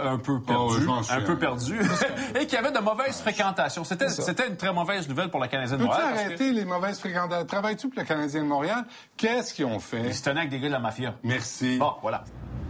[0.00, 1.22] un peu perdus, m'en souviens.
[1.22, 1.80] un peu perdus,
[2.40, 3.84] et qui avaient de mauvaises fréquentations.
[3.84, 6.14] C'était, c'était une très mauvaise nouvelle pour la Canadienne de Peux-tu Montréal.
[6.14, 7.46] que arrêter les mauvaises fréquentations?
[7.46, 8.84] Travailles-tu pour le Canadien de Montréal?
[9.16, 10.02] Qu'est-ce qu'ils ont fait?
[10.08, 11.14] Ils se tenaient avec des gars de la mafia.
[11.22, 11.78] Merci.
[11.78, 12.24] Bon, voilà.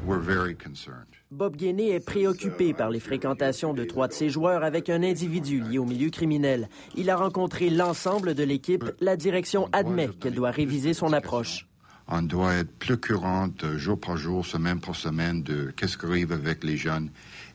[0.06, 1.06] We're very concerned.
[1.32, 5.62] Bob Gainey est préoccupé par les fréquentations de trois de ses joueurs avec un individu
[5.62, 6.68] lié au milieu criminel.
[6.94, 8.84] Il a rencontré l'ensemble de l'équipe.
[9.00, 11.66] La direction admet qu'elle doit réviser son approche.
[12.06, 16.04] On doit être plus courant de jour par jour, semaine par semaine, de qu'est-ce qui
[16.04, 17.08] arrive avec les jeunes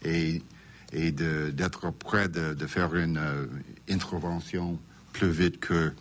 [0.03, 0.41] et,
[0.91, 3.45] d'être prêt de, de faire une euh,
[3.87, 4.79] intervention
[5.13, 5.91] plus vite que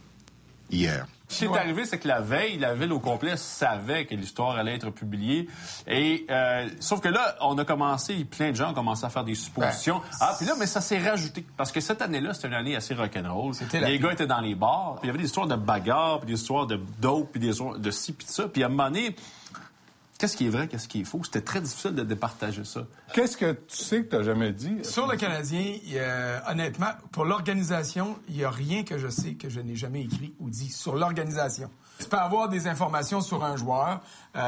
[0.71, 1.07] hier.
[1.29, 4.57] Ce qui est arrivé, c'est que la veille, la ville au complet savait que l'histoire
[4.57, 5.49] allait être publiée.
[5.87, 9.25] Et euh, sauf que là, on a commencé, plein de gens ont commencé à faire
[9.25, 10.01] des suppositions.
[10.21, 12.95] ah, puis là, mais ça s'est rajouté parce que cette année-là, c'était une année assez
[12.95, 13.53] rock'n'roll.
[13.73, 16.29] Les gars étaient dans les bars, puis il y avait des histoires de bagarres, puis
[16.29, 18.49] des histoires de dope, puis des histoires de ci, puis de ça.
[18.49, 19.15] Puis à un moment donné,
[20.18, 21.22] qu'est-ce qui est vrai, qu'est-ce qui est faux?
[21.24, 22.87] C'était très difficile de départager ça.
[23.12, 24.79] Qu'est-ce que tu sais que tu n'as jamais dit?
[24.83, 25.74] Sur le Canadien,
[26.48, 30.35] honnêtement, pour l'organisation, il n'y a rien que je sais que je n'ai jamais écrit
[30.40, 31.70] ou dit sur l'organisation.
[31.98, 34.00] Tu peux avoir des informations sur un joueur,
[34.37, 34.38] euh,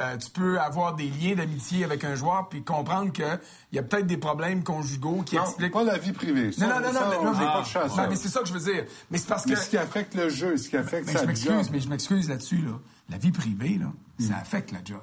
[0.00, 3.38] euh, tu peux avoir des liens d'amitié avec un joueur, puis comprendre qu'il
[3.72, 5.72] y a peut-être des problèmes conjugaux qui Non, expliquent...
[5.72, 6.50] pas la vie privée.
[6.50, 8.28] Ça, Non, non, non, ça, non, on non, mais, pas de chasse, non, mais c'est
[8.28, 8.86] ça que je veux dire.
[9.10, 9.50] Mais c'est parce que...
[9.50, 11.88] Mais ce qui affecte le jeu, ce qui affecte Mais sa je m'excuse, mais je
[11.88, 12.58] m'excuse là-dessus.
[12.62, 12.72] Là.
[13.08, 13.86] La vie privée, là,
[14.18, 14.38] ça Hmm.
[14.40, 15.00] affecte la job.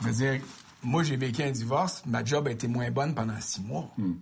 [0.00, 0.40] Je veux dire,
[0.82, 2.02] moi, j'ai vécu un divorce.
[2.06, 3.90] Ma job a été moins bonne pendant six mois.
[3.98, 4.14] Hmm.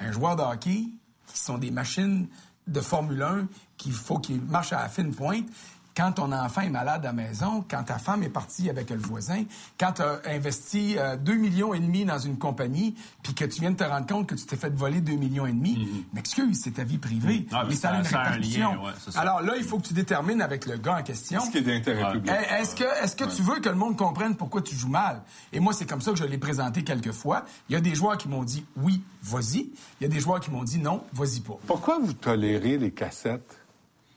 [0.00, 0.84] Un joueur de hockey,
[1.26, 2.28] qui sont des machines
[2.66, 3.46] de Formule 1,
[3.78, 5.46] qu'il faut qu'ils marchent à la fine pointe.
[6.00, 8.96] Quand ton enfant est malade à la maison, quand ta femme est partie avec le
[8.96, 9.44] voisin,
[9.78, 13.60] quand tu as investi euh, 2 millions et demi dans une compagnie, puis que tu
[13.60, 16.58] viens de te rendre compte que tu t'es fait voler 2 millions et demi, m'excuse,
[16.64, 17.46] c'est ta vie privée.
[17.52, 18.72] Ah, mais mais ça a ça- une ça a un répercussion.
[18.72, 19.20] lien, ouais, c'est ça.
[19.20, 21.40] Alors là, il faut que tu détermines avec le gars en question.
[21.42, 22.32] Ce qui est d'intérêt public.
[22.34, 25.20] Eh, Est-ce que, est-ce que tu veux que le monde comprenne pourquoi tu joues mal?
[25.52, 27.44] Et moi, c'est comme ça que je l'ai présenté quelques fois.
[27.68, 29.70] Il y a des joueurs qui m'ont dit oui, vas-y.
[30.00, 31.58] Il y a des joueurs qui m'ont dit non, vas-y pas.
[31.66, 33.58] Pourquoi vous tolérez les cassettes?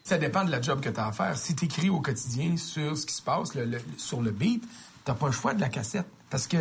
[0.06, 1.38] Ça dépend de la job que tu as à faire.
[1.38, 4.62] Si tu écris au quotidien sur ce qui se passe, le- le- sur le beat,
[5.06, 6.06] t'as pas le choix de la cassette.
[6.30, 6.58] Parce que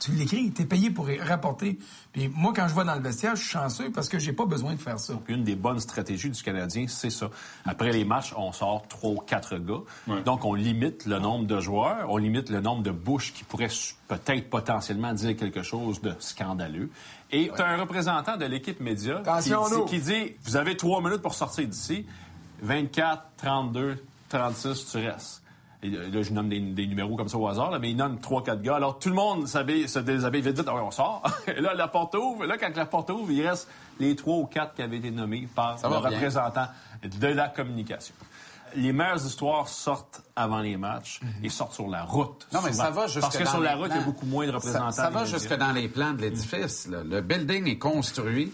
[0.00, 1.78] tu l'écris, tu es payé pour y rapporter.
[2.12, 4.44] Puis moi, quand je vais dans le vestiaire, je suis chanceux parce que j'ai pas
[4.44, 5.12] besoin de faire ça.
[5.28, 7.30] Une des bonnes stratégies du Canadien, c'est ça.
[7.64, 9.82] Après les matchs, on sort trois ou quatre gars.
[10.24, 13.70] Donc, on limite le nombre de joueurs, on limite le nombre de bouches qui pourraient
[14.08, 16.90] peut-être potentiellement dire quelque chose de scandaleux.
[17.30, 19.20] Et tu as un représentant de l'équipe média
[19.86, 22.04] qui dit Vous avez trois minutes pour sortir d'ici.
[22.62, 25.42] 24, 32, 36, tu restes.
[25.82, 28.20] Et là, je nomme des, des numéros comme ça au hasard, là, mais il nomme
[28.20, 28.76] trois, quatre gars.
[28.76, 30.68] Alors, tout le monde se déshabille vite, vite.
[30.68, 31.22] Ouais, on sort.
[31.46, 32.44] Et là, la porte ouvre.
[32.44, 33.66] Là, quand la porte ouvre, il reste
[33.98, 36.66] les trois ou quatre qui avaient été nommés par Ça le représentant
[37.02, 38.14] de la communication.
[38.76, 42.46] Les meilleures histoires sortent avant les matchs et sortent sur la route.
[42.52, 42.84] Non, mais souvent.
[42.84, 44.52] ça va jusque Parce que dans sur la route, il y a beaucoup moins de
[44.52, 44.92] représentants.
[44.92, 46.88] Ça, va jusque dans les plans de l'édifice.
[46.88, 48.52] Le building est construit.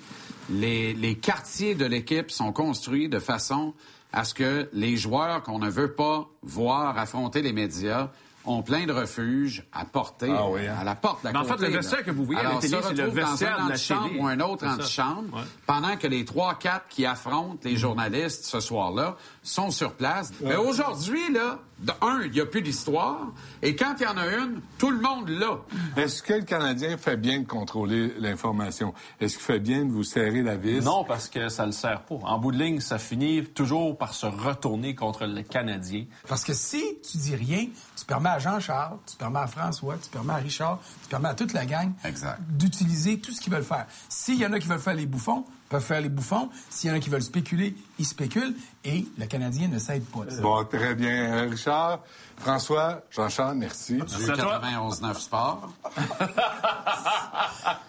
[0.49, 3.75] Les, les quartiers de l'équipe sont construits de façon
[4.17, 8.09] à ce que les joueurs qu'on ne veut pas voir affronter les médias
[8.47, 10.77] ont plein de refuges à porter Ah oui, hein?
[10.81, 11.77] à la porte d'à Mais en fait, le là.
[11.79, 13.65] vestaire que vous voyez à la Alors, télé, se c'est le retrouvent dans vestiaire un
[13.65, 14.21] de la antichambre télé.
[14.21, 15.43] ou un autre antichambre, Ouais.
[15.67, 20.33] pendant que les trois, quatre qui affrontent les journalistes ce soir-là sont sur place.
[20.43, 23.29] Mais aujourd'hui, là, de un, il n'y a plus d'histoire.
[23.63, 25.59] Et quand il y en a une, tout le monde l'a.
[25.97, 28.93] Est-ce que le Canadien fait bien de contrôler l'information?
[29.21, 30.81] Est-ce qu'il fait bien de vous serrer la vis?
[30.81, 32.17] Non, parce que ça le sert pas.
[32.25, 36.07] En bout de ligne, ça finit toujours par se retourner contre le Canadien.
[36.29, 40.09] Parce que si tu dis rien, tu permets à Jean-Charles, tu permets à François, tu
[40.11, 42.41] permets à Richard, tu permets à toute la gang Exact.
[42.49, 43.87] d'utiliser tout ce qu'ils veulent faire.
[44.09, 46.49] S'il y en a qui veulent faire les bouffons, peuvent faire les bouffons.
[46.71, 48.55] S'il y en a qui veulent spéculer, ils spéculent.
[48.85, 50.21] Et le Canadien ne s'aide pas.
[50.41, 52.01] Bon, très bien, Richard.
[52.39, 53.95] François, Jean-Charles, merci.
[53.95, 55.69] Du 91-9 Sport.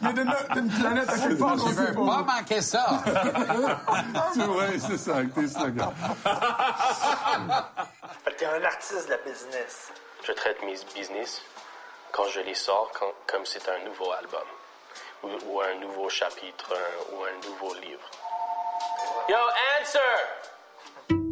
[0.02, 2.24] Il y a d'une d'une planète à quelque part, on veux pas.
[2.24, 3.04] pas manquer ça.
[4.34, 5.94] tu vois, c'est ça, tes slogans.
[8.38, 9.92] T'es un artiste de la business.
[10.26, 11.42] Je traite mes business
[12.12, 14.48] quand je les sors quand- comme c'est un nouveau album
[15.24, 18.10] ou, ou un nouveau chapitre un- ou un nouveau livre.
[19.30, 19.38] Yo,
[19.82, 21.28] answer!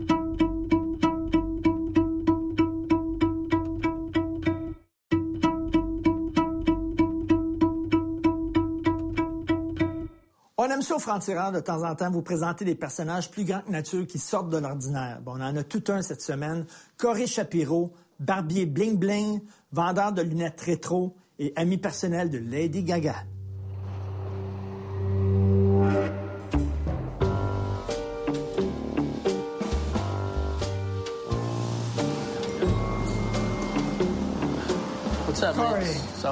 [10.58, 13.62] On aime ça au franc-tireur de temps en temps vous présenter des personnages plus grands
[13.62, 15.20] que nature qui sortent de l'ordinaire.
[15.22, 16.66] Bon, on en a tout un cette semaine.
[16.98, 19.42] Corey Shapiro, barbier bling-bling,
[19.74, 23.16] vendeur de lunettes rétro et ami personnel de Lady Gaga.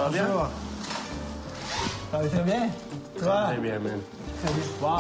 [0.04, 0.26] Va bien?
[0.28, 0.50] Bonjour.
[2.12, 2.70] Ça va très bien?
[3.20, 3.44] Toi?
[3.48, 4.00] Très bien, man.
[4.44, 4.64] Très bien.
[4.82, 5.00] Wow.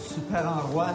[0.00, 0.94] Super endroit.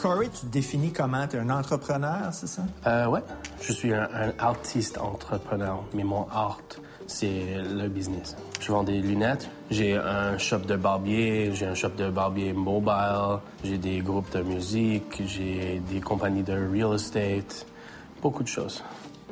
[0.00, 1.26] Corey, tu te définis comment?
[1.26, 2.62] Tu es un entrepreneur, c'est ça?
[2.86, 3.22] Euh, ouais.
[3.60, 6.60] Je suis un, un artiste entrepreneur, mais mon art,
[7.06, 8.36] c'est le business.
[8.60, 9.48] Je vends des lunettes.
[9.70, 14.42] J'ai un shop de barbier, j'ai un shop de barbier mobile, j'ai des groupes de
[14.42, 17.66] musique, j'ai des compagnies de real estate,
[18.20, 18.84] beaucoup de choses.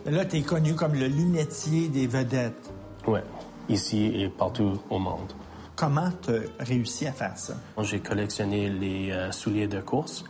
[0.07, 2.71] Là, tu es connu comme le lunetier des vedettes.
[3.07, 3.23] Ouais,
[3.69, 5.33] ici et partout au monde.
[5.77, 7.55] Comment tu as réussi à faire ça?
[7.81, 10.25] J'ai collectionné les euh, souliers de course.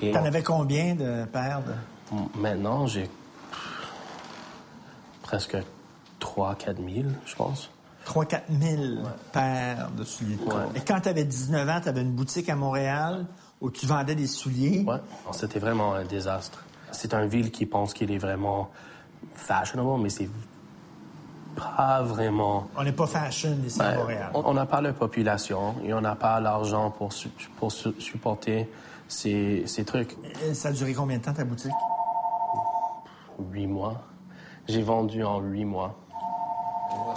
[0.00, 2.40] Et T'en avais combien de paires de...
[2.40, 3.08] maintenant, j'ai
[5.22, 5.56] presque
[6.20, 7.70] 3-4 000, je pense.
[8.06, 8.82] 3-4 000
[9.32, 10.56] paires de souliers de course.
[10.74, 13.26] Et quand tu avais 19 ans, tu avais une boutique à Montréal
[13.60, 14.84] où tu vendais des souliers?
[15.32, 16.64] C'était vraiment un désastre.
[16.92, 18.70] C'est une ville qui pense qu'il est vraiment
[19.34, 20.28] fashionable, mais c'est
[21.56, 22.68] pas vraiment.
[22.76, 24.30] On n'est pas fashion ici à Montréal.
[24.34, 28.68] on- n'a pas la population et on n'a pas l'argent pour, su- pour su- supporter
[29.08, 30.16] ces, ces trucs.
[30.48, 31.72] Et Ça a duré combien de temps ta boutique?
[33.52, 34.00] Huit mois.
[34.68, 35.96] J'ai vendu en huit mois.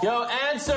[0.02, 0.10] Yo,
[0.54, 0.74] answer!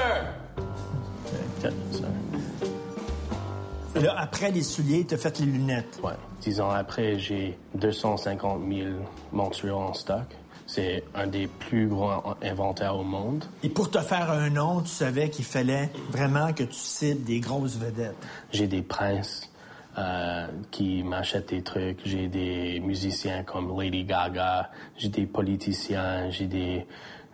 [3.95, 5.99] Là, après les souliers, tu as fait les lunettes.
[6.03, 6.13] Ouais.
[6.43, 8.89] Dix ans après, j'ai 250 000
[9.33, 10.27] mensuels en stock.
[10.67, 13.45] C'est un des plus grands inventaires au monde.
[13.63, 17.41] Et pour te faire un nom, tu savais qu'il fallait vraiment que tu cibles des
[17.41, 18.17] grosses vedettes.
[18.53, 19.49] J'ai des princes
[19.97, 22.01] euh, qui m'achètent des trucs.
[22.05, 24.71] J'ai des musiciens comme Lady Gaga.
[24.97, 26.31] J'ai des politiciens.
[26.31, 26.87] J'ai des,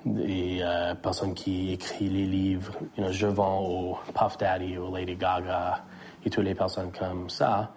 [0.05, 2.75] des euh, personnes qui écrivent les livres.
[2.99, 5.85] You know, je vends au Puff Daddy, au Lady Gaga
[6.25, 7.73] et toutes les personnes comme ça.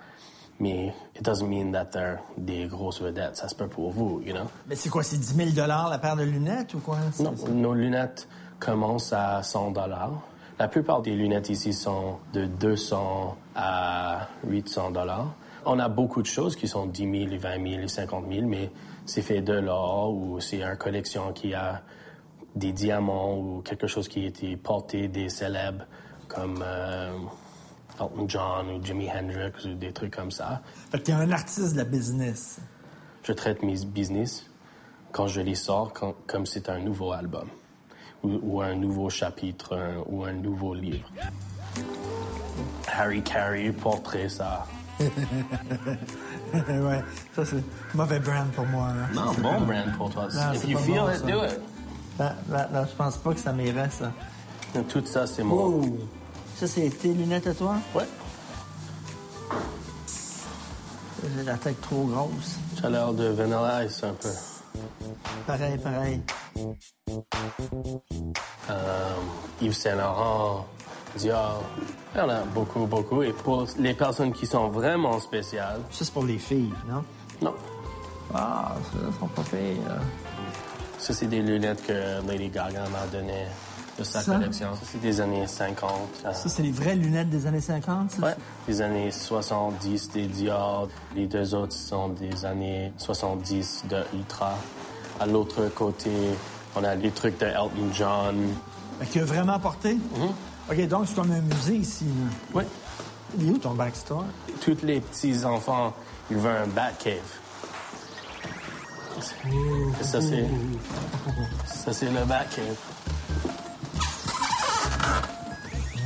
[0.60, 3.36] Mais it doesn't mean that they're des grosses vedettes.
[3.36, 4.46] Ça se peut pour vous, you know?
[4.68, 6.98] Mais c'est quoi, c'est 10 000 la paire de lunettes ou quoi?
[7.20, 8.28] Non, nos lunettes
[8.60, 10.22] commencent à 100 dollars.
[10.58, 15.34] La plupart des lunettes ici sont de 200 à 800 dollars.
[15.66, 18.48] On a beaucoup de choses qui sont 10 000, et 20 000 et 50 000,
[18.48, 18.72] mais
[19.06, 21.82] c'est fait de l'or ou c'est une collection qui a
[22.56, 25.86] des diamants ou quelque chose qui a été porté des célèbres
[26.28, 27.12] comme euh,
[28.00, 30.62] Elton John ou Jimi Hendrix ou des trucs comme ça.
[30.92, 32.60] Fait que t'es un artiste de la business.
[33.24, 34.46] Je traite mes business
[35.12, 37.48] quand je les sors quand- comme c'est un nouveau album
[38.24, 41.10] ou, ou un nouveau chapitre un- ou un nouveau livre.
[42.88, 44.66] Harry Carey, portrait, ça.
[46.54, 47.04] ouais,
[47.36, 48.90] ça c'est mauvais brand pour moi.
[48.94, 49.08] là.
[49.14, 50.28] Non, bon brand pour toi.
[50.34, 51.26] Non, If you feel bon, it, ça.
[51.26, 51.60] do it.
[52.20, 52.30] Non,
[52.74, 54.12] non, je pense pas que ça m'irait, ça.
[54.88, 55.42] Tout ça, c'est.
[55.44, 56.00] Wow!
[56.56, 57.76] Ça, c'est tes lunettes à toi?
[57.94, 58.08] Ouais.
[61.38, 62.58] J'ai la tête trop grosse.
[62.78, 64.30] Tu as l'air de Vanilla Ice un peu.
[65.48, 66.22] Pareil, pareil.
[68.70, 69.16] Euh,
[69.62, 70.66] Yves Saint Laurent,
[71.18, 71.62] Dior.
[72.14, 73.22] Il y en a beaucoup, beaucoup.
[73.24, 75.82] Et pour les personnes qui sont vraiment spéciales.
[75.92, 77.04] Ça, c'est pour les filles, non?
[77.42, 77.54] Non.
[78.34, 79.82] Ah, ça, sont pas filles.
[79.88, 79.98] là.
[80.98, 83.48] Ça, c'est des lunettes que Lady Gaga m'a données
[83.98, 84.34] de sa Ça?
[84.34, 84.74] collection.
[84.76, 85.92] Ça, c'est des années 50.
[86.26, 88.22] euh, Ça, c'est les vraies lunettes des années 50, ça?
[88.26, 88.36] Ouais.
[88.68, 90.88] Les années 70 des Dior.
[91.16, 94.56] Les deux autres sont des années 70 de Ultra.
[95.20, 96.12] À l'autre côté,
[96.76, 98.36] on a les trucs de Elton John.
[99.12, 99.98] Qu'il a vraiment porté?
[100.70, 102.32] OK, donc c'est comme un musée ici, là.
[102.56, 102.64] Oui.
[103.38, 104.26] Il est où ton backstore?
[104.62, 105.94] Tous les petits-enfants,
[106.32, 107.16] ils veulent un Batcave.
[110.02, 110.46] Ça, c'est...
[111.66, 112.76] Ça, c'est le Batcave.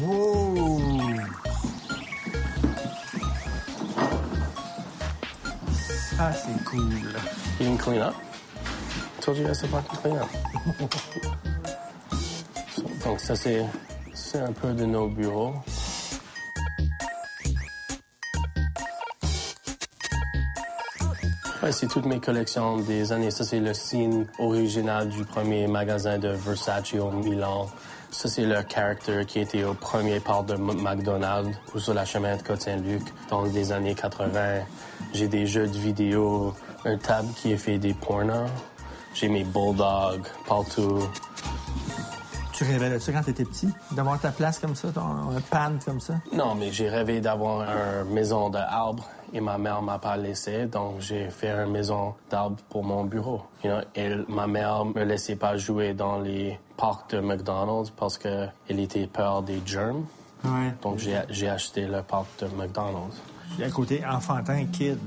[0.01, 0.55] Wow!
[6.17, 6.93] Ça, c'est cool.
[7.59, 8.15] You can clean up.
[9.17, 10.29] I told you guys to fucking clean up.
[13.03, 13.65] Donc, ça, c'est...
[14.13, 15.55] C'est un peu de nos bureaux.
[21.63, 23.31] Ouais, c'est toutes mes collections des années.
[23.31, 27.69] Ça, c'est le signe original du premier magasin de Versace au Milan.
[28.19, 32.36] Ça, c'est le character qui était au premier part de McDonald's ou sur la chemin
[32.36, 34.60] de Côte-Saint-Luc dans les années 80.
[35.13, 36.53] J'ai des jeux de vidéo,
[36.84, 38.49] un table qui est fait des pornos.
[39.13, 40.99] J'ai mes bulldogs partout.
[42.51, 43.69] Tu rêvais de ça quand t'étais petit?
[43.91, 46.15] D'avoir ta place comme ça, ton, un pan comme ça?
[46.34, 50.99] Non, mais j'ai rêvé d'avoir une maison d'arbre et ma mère m'a pas laissé, donc
[50.99, 53.43] j'ai fait une maison d'arbre pour mon bureau.
[53.95, 59.06] Et ma mère me laissait pas jouer dans les parcs de McDonald's parce qu'elle était
[59.08, 60.06] peur des germs.
[60.46, 60.74] Ouais.
[60.82, 63.18] Donc j'ai acheté le parc de McDonald's.
[63.56, 64.98] Puis à côté, enfantin, kid.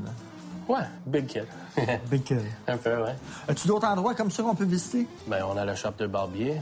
[0.68, 1.46] Ouais, big kid.
[2.10, 2.42] Big kid.
[2.68, 3.14] Un peu, ouais.
[3.48, 5.06] As-tu d'autres endroits comme ça qu'on peut visiter?
[5.26, 6.60] Ben, on a le shop de barbier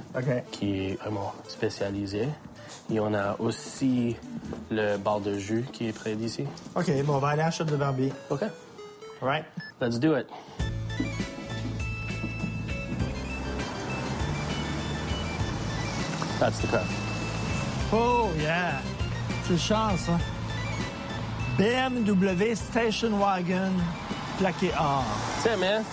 [0.52, 2.28] qui est vraiment spécialisé.
[2.92, 4.16] Et on a aussi
[4.70, 6.44] le bar de jus qui est près d'ici.
[6.76, 8.12] OK, bon, on va aller à la shop de barbier.
[8.30, 8.42] OK.
[9.20, 9.44] Right.
[9.80, 10.26] Let's do it.
[16.40, 16.80] That's the.
[17.92, 18.80] Oh, yeah.
[19.46, 20.18] C'est chance, ça.
[21.58, 23.72] BMW Station Wagon,
[24.38, 25.04] plaqué or.
[25.42, 25.84] Tiens, man.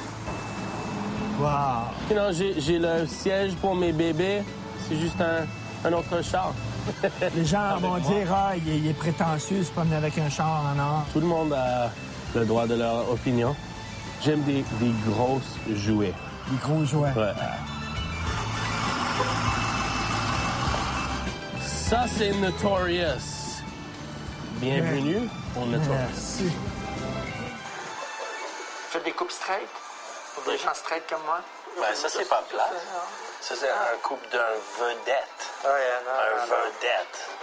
[1.41, 1.91] Wow.
[2.09, 4.41] You know, j'ai j'ai le siège pour mes bébés.
[4.87, 5.45] C'est juste un,
[5.85, 6.53] un autre char.
[7.35, 10.63] Les gens vont dire, ah, il est, il est prétentieux, se promener avec un char
[10.63, 11.05] en or.
[11.11, 11.91] Tout le monde a
[12.33, 13.53] le droit de leur opinion.
[14.23, 16.13] J'aime des, des grosses jouets.
[16.49, 17.11] Des gros jouets.
[17.17, 17.33] Ouais.
[21.89, 23.63] Ça, c'est Notorious.
[24.59, 25.95] Bienvenue au Notorious.
[26.09, 26.51] Merci.
[28.89, 29.69] Faites des coupes straight?
[30.35, 31.39] Pour des gens straight comme moi?
[31.79, 32.69] Ben, ça, c'est pas plat.
[33.39, 35.47] Ça, c'est un couple d'un vedette.
[35.63, 37.36] un vedette.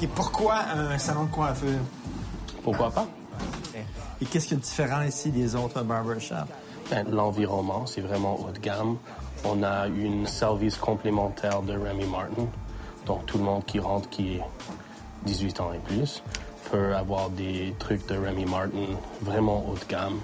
[0.00, 1.80] Et pourquoi un salon de coiffure?
[2.62, 3.06] Pourquoi pas?
[4.20, 6.48] Et qu'est-ce qui est différent ici des autres barbershops?
[6.90, 8.96] Ben, L'environnement, c'est vraiment haut de gamme.
[9.44, 12.46] On a une service complémentaire de Remy Martin.
[13.06, 14.42] Donc, tout le monde qui rentre qui est
[15.24, 16.22] 18 ans et plus
[16.70, 18.86] peut avoir des trucs de Remy Martin
[19.22, 20.20] vraiment haut de gamme.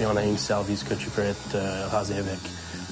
[0.00, 2.38] Et on a une service que tu peux être euh, rasé avec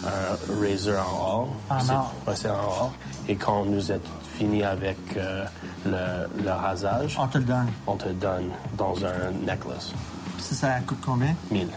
[0.04, 1.48] un razor en or.
[1.70, 2.12] Or.
[2.26, 2.92] ouais, c'est en or.
[3.28, 5.44] Et quand nous êtes fini avec euh,
[5.86, 7.66] le, le rasage, On te le donne.
[7.86, 9.92] on te donne dans un necklace.
[10.38, 11.34] Ça, ça coûte combien?
[11.50, 11.68] 1000.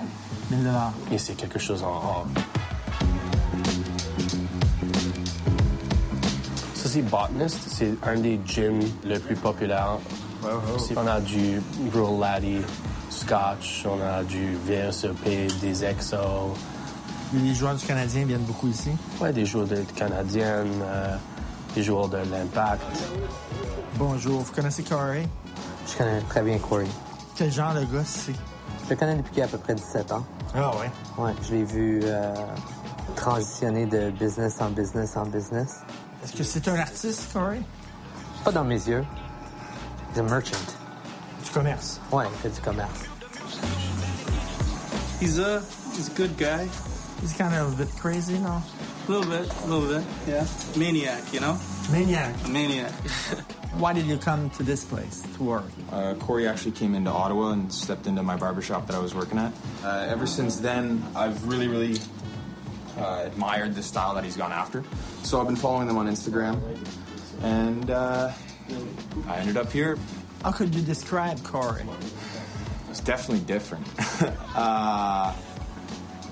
[0.51, 0.91] 1000 dollars.
[1.11, 2.25] Et c'est quelque chose en or.
[6.73, 7.59] Ça, c'est Botanist.
[7.67, 9.97] C'est un des gyms les plus populaires.
[10.77, 11.61] C'est- On a du
[11.91, 12.57] Brulati,
[13.09, 16.17] Scotch, on a du VSEP, des EXO.
[17.43, 18.91] Les joueurs du Canadien viennent beaucoup ici.
[19.19, 21.15] Ouais, des joueurs de canadiennes, euh,
[21.75, 22.81] des joueurs de l'Impact.
[23.95, 25.27] Bonjour, vous connaissez Corey?
[25.87, 26.85] Je connais très bien Corey.
[27.35, 28.31] Quel genre de gars c'est?
[28.85, 30.25] Je le connais depuis qu'il a à peu près 17 ans.
[30.55, 30.91] Ah ouais?
[31.17, 32.33] Ouais, je l'ai vu euh,
[33.15, 35.81] transitionner de business en business en business.
[36.23, 37.59] Est-ce que c'est un artiste, Corey?
[38.45, 39.03] Pas dans mes yeux.
[40.17, 40.55] Un merchant.
[41.43, 41.99] Du commerce.
[42.11, 42.99] Ouais, il fait du commerce.
[45.21, 45.61] He's a
[45.97, 46.69] he's a good guy.
[47.21, 48.61] He's kind of a bit crazy, no?
[49.07, 50.45] A little bit, a little bit, yeah.
[50.77, 51.59] Maniac, you know?
[51.91, 52.35] Maniac.
[52.45, 52.91] A maniac.
[53.77, 55.65] Why did you come to this place to work?
[55.91, 59.37] Uh, Corey actually came into Ottawa and stepped into my barbershop that I was working
[59.37, 59.51] at.
[59.83, 61.99] Uh, ever since then, I've really, really
[62.97, 64.83] uh, admired the style that he's gone after.
[65.23, 66.59] So I've been following them on Instagram,
[67.43, 68.31] and uh,
[69.27, 69.97] I ended up here.
[70.41, 71.85] How could you describe Corey?
[72.89, 73.85] It's definitely different.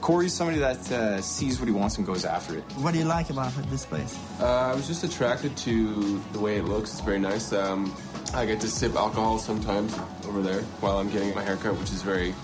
[0.03, 2.63] Corey's somebody that uh, sees what he wants and goes after it.
[2.83, 4.17] What do you like about this place?
[4.37, 6.91] Uh, I was just attracted to the way it looks.
[6.91, 7.53] It's very nice.
[7.53, 7.95] Um,
[8.33, 9.95] I get to sip alcohol sometimes
[10.27, 12.35] over there while I'm getting my haircut, which is very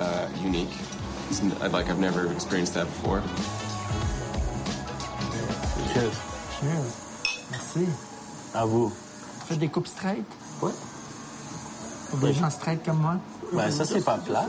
[0.00, 0.74] uh, unique.
[1.30, 3.22] It's n- I'd like I've never experienced that before.
[5.94, 6.16] Cheers.
[6.58, 6.92] Cheers.
[7.52, 7.86] Merci.
[8.52, 8.90] À vous.
[9.46, 10.26] Faites des coupes straight?
[10.60, 10.72] Ouais.
[12.10, 13.16] Pour des gens straight comme moi?
[13.52, 14.44] Ben, ça, c'est pas plat.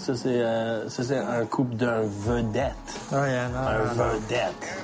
[0.00, 2.72] Ça, c'est euh, ça, c'est un couple d'un vedette.
[3.12, 4.04] Ah, yeah, non, un non, non.
[4.20, 4.76] vedette.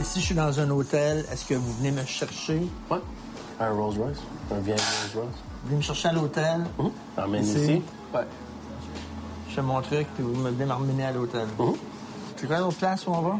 [0.00, 2.62] Et si je suis dans un hôtel, est-ce que vous venez me chercher?
[2.90, 2.98] Ouais.
[3.60, 4.18] Un Rolls Royce.
[4.50, 5.34] Un vieil Rolls Royce.
[5.62, 6.64] Vous venez me chercher à l'hôtel?
[7.18, 7.58] Emmène Ici?
[7.58, 7.82] ici.
[8.14, 8.26] Ouais.
[9.50, 11.46] Je fais mon truc, puis vous me venez m'emmener à l'hôtel.
[12.36, 13.36] C'est quoi l'autre place où on va?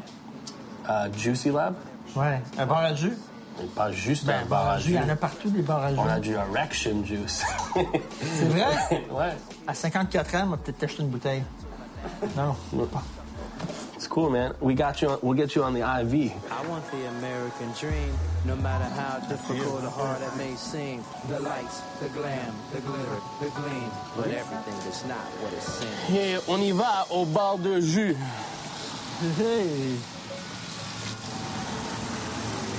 [0.87, 1.75] À Juicy Lab?
[2.15, 2.43] Ouais.
[2.59, 3.17] Un bar à jus?
[3.75, 4.91] Pas juste Ben, un bar à jus.
[4.91, 5.99] Il y en a partout des bars à jus.
[5.99, 7.43] On a du Erection Juice.
[7.75, 9.05] C'est vrai?
[9.11, 9.37] ouais.
[9.67, 11.43] À 54 ans, on va peut-être t'acheter une bouteille.
[12.37, 13.03] Non, pas.
[13.95, 14.53] It's cool, man.
[14.61, 15.11] We got you.
[15.11, 16.33] On, we'll get you on the IV.
[16.51, 18.13] I want the American dream,
[18.45, 21.05] no matter how difficult or hard it may seem.
[21.29, 26.19] The lights, the glam, the glitter, the gleam, but everything is not what it seems.
[26.19, 28.17] Et on y va au bar de jus.
[29.39, 29.97] Hey.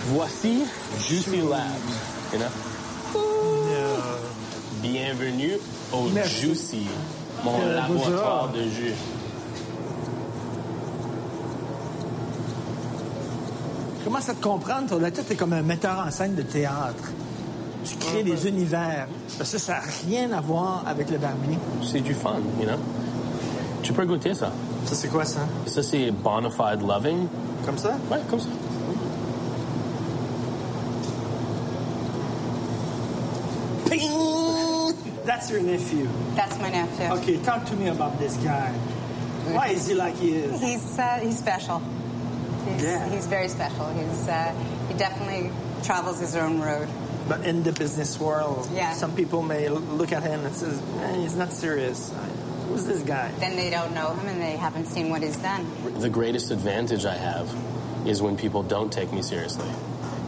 [0.07, 0.65] Voici
[1.07, 2.33] Juicy Labs.
[2.33, 2.47] You know?
[4.81, 5.53] Bienvenue
[5.93, 6.41] au Merci.
[6.41, 6.87] Juicy,
[7.43, 8.63] mon Euh, laboratoire bonjour.
[8.65, 8.93] de jus.
[14.03, 14.87] Comment ça te comprendre?
[14.89, 17.11] Toi, là, toi, t'es comme un metteur en scène de théâtre.
[17.85, 19.07] Tu crées des univers.
[19.37, 21.57] Parce que ça n'a rien à voir avec le barbier.
[21.89, 22.75] C'est du fun, you know?
[23.81, 24.51] Tu peux goûter ça.
[24.85, 25.41] Ça, c'est quoi, ça?
[25.65, 27.27] Ça, c'est Bonafide Loving.
[27.65, 27.91] Comme ça?
[28.11, 28.47] Ouais, comme ça.
[35.25, 36.07] That's your nephew.
[36.35, 37.05] That's my nephew.
[37.17, 38.71] Okay, talk to me about this guy.
[39.51, 40.61] Why is he like he is?
[40.61, 41.79] He's uh, he's special.
[42.67, 43.07] He's, Yeah.
[43.09, 43.87] he's very special.
[43.93, 44.53] He's uh,
[44.89, 45.51] he definitely
[45.83, 46.87] travels his own road.
[47.27, 48.93] But in the business world, Yeah.
[48.93, 52.11] some people may look at him and says, "Man, he's not serious.
[52.67, 55.65] Who's this guy?" Then they don't know him and they haven't seen what he's done.
[55.99, 57.47] The greatest advantage I have
[58.05, 59.69] is when people don't take me seriously.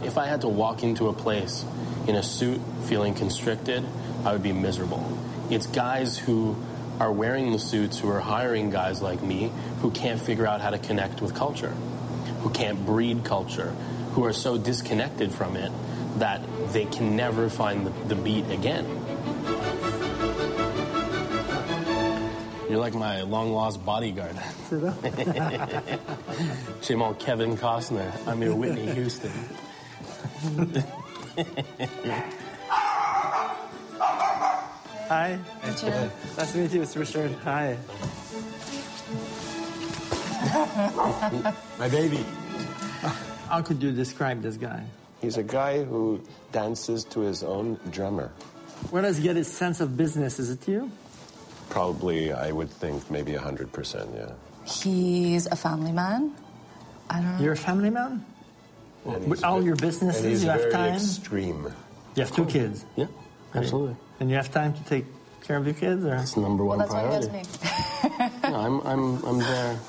[0.04, 1.66] If I had to walk into a place
[2.08, 3.84] in a suit feeling constricted,
[4.26, 5.06] I would be miserable.
[5.52, 6.56] It's guys who
[7.00, 9.52] are wearing the suits who are hiring guys like me
[9.82, 11.70] who can't figure out how to connect with culture,
[12.42, 13.70] who can't breed culture,
[14.14, 15.72] who are so disconnected from it
[16.18, 16.42] that
[16.74, 18.86] they can never find the, the beat again.
[22.68, 24.36] You're like my long lost bodyguard.
[26.82, 28.12] Chez mon Kevin Costner.
[28.26, 29.32] I'm your Whitney Houston.
[35.08, 35.38] Hi.
[35.66, 36.12] Richard.
[36.38, 37.00] Nice to meet you, Mr.
[37.00, 37.32] Richard.
[37.44, 37.78] Hi.
[41.80, 42.24] My baby.
[43.50, 44.84] How could you describe this guy?
[45.22, 48.32] He's a guy who dances to his own drummer.
[48.90, 50.40] Where does he get his sense of business?
[50.40, 50.92] Is it you?
[51.70, 54.32] Probably, I would think, maybe 100%, yeah.
[54.66, 56.34] He's a family man.
[57.10, 57.44] I don't know.
[57.44, 58.26] You're a family man?
[59.04, 60.94] With all ve- your and businesses, he's you have very time?
[60.96, 61.72] extreme.
[62.16, 62.86] You have two kids?
[62.96, 63.06] Yeah,
[63.54, 63.96] absolutely.
[64.20, 65.06] And you have time to take
[65.44, 66.04] care of your kids?
[66.06, 66.10] Or?
[66.10, 67.50] That's number one That's what he does priority.
[67.50, 68.50] me.
[68.50, 69.80] No, I'm, I'm, I'm there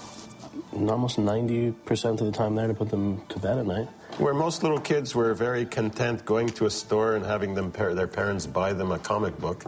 [0.73, 3.89] almost 90% of the time there to put them to bed at night.
[4.19, 7.95] Where most little kids were very content going to a store and having them par-
[7.95, 9.65] their parents buy them a comic book,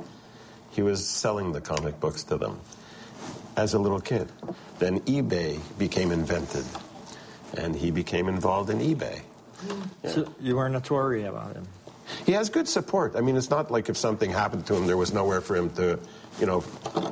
[0.70, 2.60] he was selling the comic books to them
[3.56, 4.30] as a little kid.
[4.78, 6.64] Then eBay became invented,
[7.56, 9.20] and he became involved in eBay.
[10.04, 11.66] So you were not worried about him?
[12.26, 13.16] He has good support.
[13.16, 15.70] I mean, it's not like if something happened to him, there was nowhere for him
[15.70, 15.98] to,
[16.40, 16.60] you know,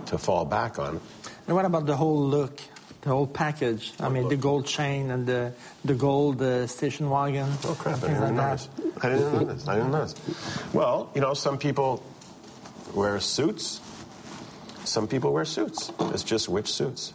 [0.07, 1.01] to fall back on.
[1.47, 2.61] And what about the whole look,
[3.03, 3.93] the whole package?
[4.01, 5.53] I mean, the gold chain and the
[5.85, 7.49] the gold uh, station wagon.
[7.65, 8.03] Oh crap!
[8.03, 8.69] I didn't like know that.
[9.05, 9.69] I didn't know this.
[9.69, 10.15] I didn't know this.
[10.73, 12.03] Well, you know, some people
[12.95, 13.81] wear suits.
[14.87, 15.93] Some people wear suits.
[16.15, 17.13] It's just which suits.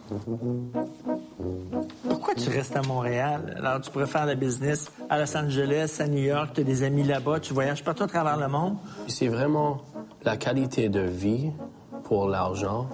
[2.07, 3.55] Pourquoi tu restes à Montréal?
[3.57, 6.83] Alors, tu pourrais faire le business à Los Angeles, à New York, tu as des
[6.83, 8.75] amis là-bas, tu voyages partout à travers le monde?
[9.07, 9.81] C'est vraiment
[10.23, 11.49] la qualité de vie
[12.03, 12.87] pour l'argent.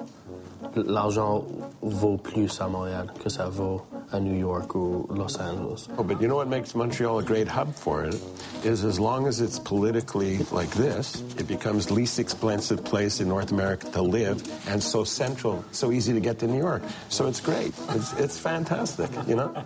[0.75, 1.43] L'argent
[1.81, 5.87] vaut plus à Montréal que ça vaut à New York or Los Angeles.
[5.97, 8.15] Oh, but you know what makes Montreal a great hub for it?
[8.63, 13.51] Is as long as it's politically like this, it becomes least expensive place in North
[13.51, 16.83] America to live, and so central, so easy to get to New York.
[17.09, 17.73] So it's great.
[17.89, 19.53] It's, it's fantastic, you know?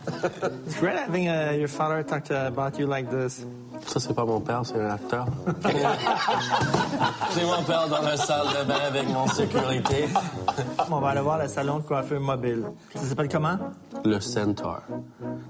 [0.65, 3.45] It's great having uh, your father talk to, about you like this.
[3.87, 5.25] Ça, c'est pas mon père, c'est un acteur.
[7.31, 10.07] c'est mon père dans la salle de bain avec mon sécurité.
[10.89, 12.63] On va aller voir le salon de coiffeur mobile.
[12.95, 13.57] Ça s'appelle comment?
[14.05, 14.79] Le Centaur.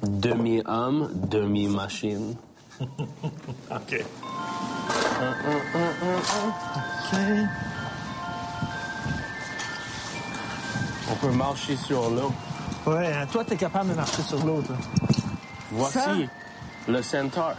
[0.04, 2.36] Demi-homme, demi-machine.
[2.82, 4.06] OK.
[11.12, 12.32] On peut marcher sur l'eau.
[12.88, 14.76] Ouais, hein, toi, t'es capable de marcher sur l'eau, toi.
[15.72, 16.12] Voici Ça?
[16.88, 17.54] le Centaur.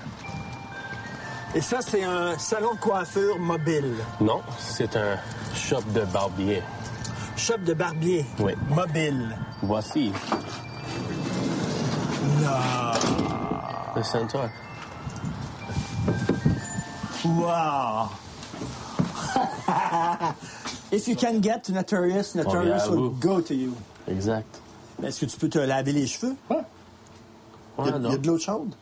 [1.55, 3.93] Et ça, c'est un salon de coiffure mobile.
[4.21, 5.17] Non, c'est un
[5.55, 6.63] shop de barbier.
[7.37, 8.25] Shop de barbier.
[8.39, 8.53] Oui.
[8.71, 9.37] Mobile.
[9.63, 10.13] Voici
[12.41, 12.95] Non.
[13.97, 14.49] le Centaur.
[17.25, 18.09] Wow.
[20.93, 23.75] If you can get to Notorious, Notorious vient à will go to you.
[24.09, 24.61] Exact.
[25.03, 26.35] Est-ce que tu peux te laver les cheveux?
[26.51, 26.57] Ouais.
[27.79, 28.75] Il y a, il y a de l'eau chaude?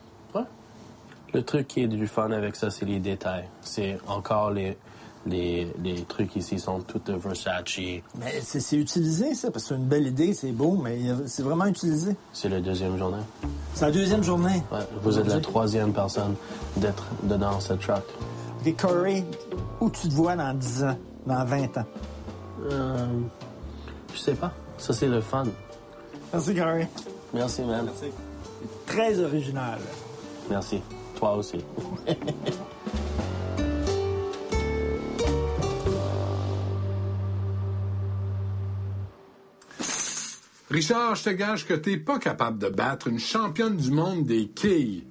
[1.33, 3.47] Le truc qui est du fun avec ça, c'est les détails.
[3.61, 4.77] C'est encore les,
[5.25, 7.77] les, les trucs ici sont tous de Versace.
[8.19, 11.65] Mais c'est utilisé, ça, parce que c'est une belle idée, c'est beau, mais c'est vraiment
[11.65, 12.15] utilisé.
[12.33, 13.23] C'est la deuxième journée.
[13.73, 14.61] C'est la deuxième journée.
[14.71, 16.35] Ouais, vous êtes la troisième personne
[16.77, 18.03] d'être dedans ce truck.
[18.65, 19.23] OK, Corey,
[19.79, 21.85] où tu te vois dans 10 ans, dans 20 ans?
[22.69, 23.07] Euh,
[24.13, 24.51] je sais pas.
[24.77, 25.45] Ça, c'est le fun.
[26.33, 26.87] Merci, Corey.
[27.33, 27.87] Merci, man.
[28.85, 29.79] Très original.
[30.49, 30.81] Merci.
[40.71, 44.47] Richard, je te gage que t'es pas capable de battre une championne du monde des
[44.47, 45.03] quilles.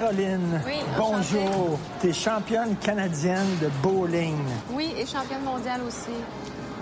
[0.00, 1.78] Caroline, Oui, bonjour.
[2.00, 4.34] Tu es championne canadienne de bowling.
[4.70, 6.08] Oui, et championne mondiale aussi.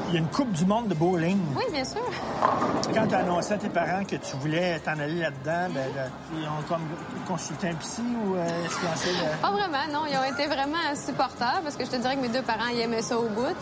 [0.09, 1.37] Il y a une Coupe du monde de bowling.
[1.57, 2.01] Oui, bien sûr.
[2.95, 6.05] Quand tu as annoncé à tes parents que tu voulais t'en aller là-dedans, ben, là,
[6.33, 6.83] ils ont comme
[7.27, 10.01] consulté un psy ou euh, est-ce qu'ils ont essayé de- Pas vraiment, non.
[10.09, 12.81] Ils ont été vraiment supporters parce que je te dirais que mes deux parents, ils
[12.81, 13.55] aimaient ça au bout.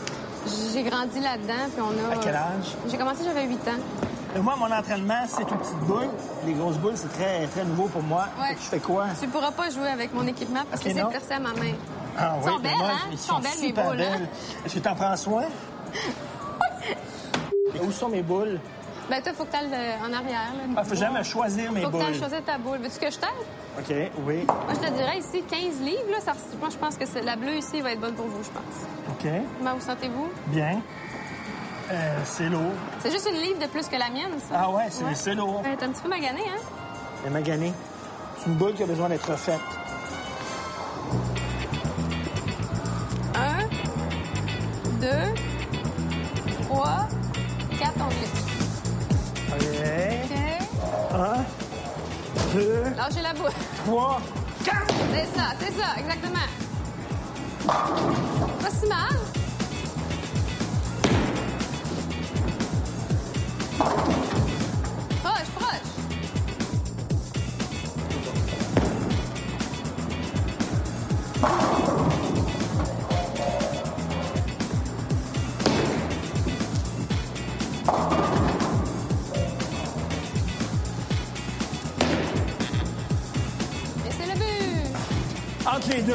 [0.71, 2.13] J'ai grandi là-dedans, puis on a...
[2.13, 2.75] À quel âge?
[2.89, 4.06] J'ai commencé, j'avais 8 ans.
[4.37, 6.09] Euh, Moi, mon entraînement, c'est aux petites boules.
[6.45, 8.25] Les grosses boules, c'est très, très nouveau pour moi.
[8.39, 8.53] Ouais.
[8.55, 9.05] Que Je fais quoi?
[9.19, 11.73] Tu pourras pas jouer avec mon équipement parce que c'est percé à ma main.
[12.17, 13.07] Ah Ils oui, sont belles, moi, hein?
[13.11, 14.19] Ils sont belles, mes boules, hein?
[14.65, 15.43] Est-ce que tu en prends soin?
[17.75, 18.59] Et Où sont mes boules?
[19.09, 19.67] Ben, toi, faut que tu ailles
[20.01, 20.51] en arrière.
[20.53, 22.15] Là, Ah, faut jamais choisir mes Faut que tu boules.
[22.15, 22.79] choisir ta boule.
[22.79, 23.29] Veux-tu que je t'aide?
[23.79, 24.45] OK, oui.
[24.45, 26.09] Moi, je te dirais ici 15 livres.
[26.11, 28.49] Là, ça, moi, je pense que la bleue ici va être bonne pour vous, je
[28.49, 29.11] pense.
[29.11, 30.27] OK, Comment vous sentez-vous?
[30.47, 30.81] bien.
[31.89, 32.73] Euh, c'est lourd.
[32.99, 34.55] C'est juste une livre de plus que la mienne, ça.
[34.63, 35.61] Ah ouais, c'est lourd.
[35.63, 36.59] Ouais, T'es un petit peu magané, hein?
[37.25, 37.73] Elle m'a gagné.
[38.39, 39.59] C'est une boule qui a besoin d'être refaite.
[43.35, 43.67] Un,
[44.99, 45.33] deux,
[46.63, 47.07] trois,
[47.79, 48.33] quatre onglets.
[49.49, 49.63] OK.
[50.25, 51.15] OK.
[51.15, 53.51] Un, deux, Lâchez la boule.
[53.85, 54.19] trois,
[54.65, 54.93] quatre.
[55.13, 56.47] C'est ça, c'est ça, exactement.
[57.65, 59.17] Pas si mal.
[86.07, 86.13] Faut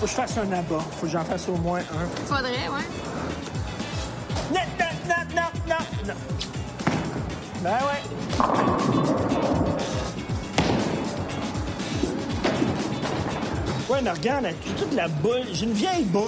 [0.00, 0.80] que je fasse un abat.
[0.98, 2.26] Faut que j'en fasse au moins un.
[2.26, 2.99] Faudrait, ouais.
[14.08, 15.42] Regarde, j'ai toute la boule.
[15.52, 16.24] J'ai une vieille boule.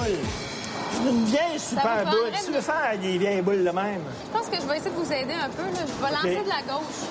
[1.03, 2.31] J'ai une vieille super boule.
[2.45, 4.91] tu de- veux faire des vieilles boules de même, Je pense que je vais essayer
[4.91, 5.63] de vous aider un peu.
[5.63, 5.81] Là.
[5.87, 7.09] Je vais lancer de la gauche.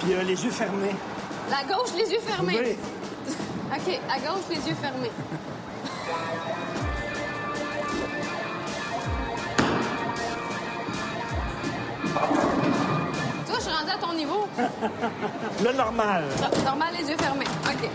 [0.00, 0.94] puis euh, les yeux fermés.
[1.50, 2.58] La gauche, les yeux fermés.
[2.64, 2.76] Oui.
[3.76, 5.10] OK, à gauche, les yeux fermés.
[13.44, 14.46] Tu vois, je suis rendue à ton niveau.
[15.64, 16.24] Le normal.
[16.64, 17.46] Normal, les yeux fermés.
[17.66, 17.90] OK.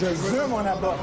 [0.00, 0.96] Je veux mon abat.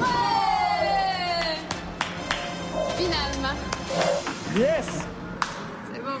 [0.00, 0.06] Ouais!
[2.96, 3.56] Finalement.
[4.56, 4.86] Yes!
[5.92, 6.18] C'est bon.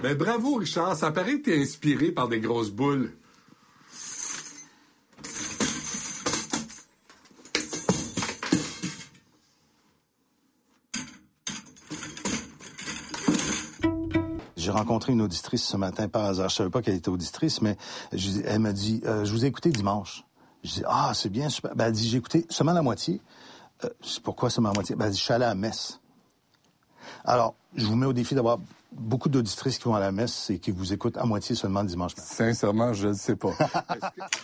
[0.00, 0.94] Ben bravo, Richard.
[0.94, 3.10] Ça paraît que t'es inspiré par des grosses boules.
[14.82, 16.48] Rencontré une auditrice ce matin par hasard.
[16.48, 17.76] Je savais pas qu'elle était auditrice, mais
[18.12, 20.24] je elle m'a dit, euh, je vous ai écouté dimanche.
[20.64, 21.74] Je dis, ah, c'est bien, super.
[21.74, 23.20] Ben, elle dit, j'ai écouté seulement la moitié.
[23.84, 24.94] Euh, je dis, pourquoi seulement la moitié?
[24.94, 26.00] Ben, elle dit, je suis allé à la messe.
[27.24, 28.58] Alors, je vous mets au défi d'avoir
[28.92, 31.88] beaucoup d'auditrices qui vont à la messe et qui vous écoutent à moitié seulement le
[31.88, 32.28] dimanche matin.
[32.28, 33.52] Sincèrement, je ne sais pas.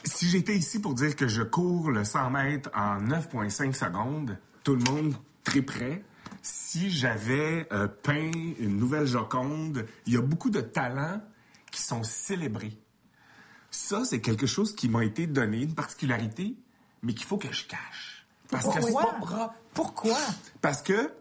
[0.04, 4.74] Si j'étais ici pour dire que je cours le 100 mètres en 9,5 secondes, tout
[4.74, 5.14] le monde
[5.44, 6.02] très près.
[6.50, 11.20] Si j'avais euh, peint une nouvelle Joconde, il y a beaucoup de talents
[11.70, 12.72] qui sont célébrés.
[13.70, 16.56] Ça, c'est quelque chose qui m'a été donné, une particularité,
[17.02, 18.26] mais qu'il faut que je cache.
[18.48, 19.02] Parce que c'est Pourquoi?
[19.02, 19.54] pas propre.
[19.74, 20.18] Pourquoi?
[20.62, 21.12] Parce que,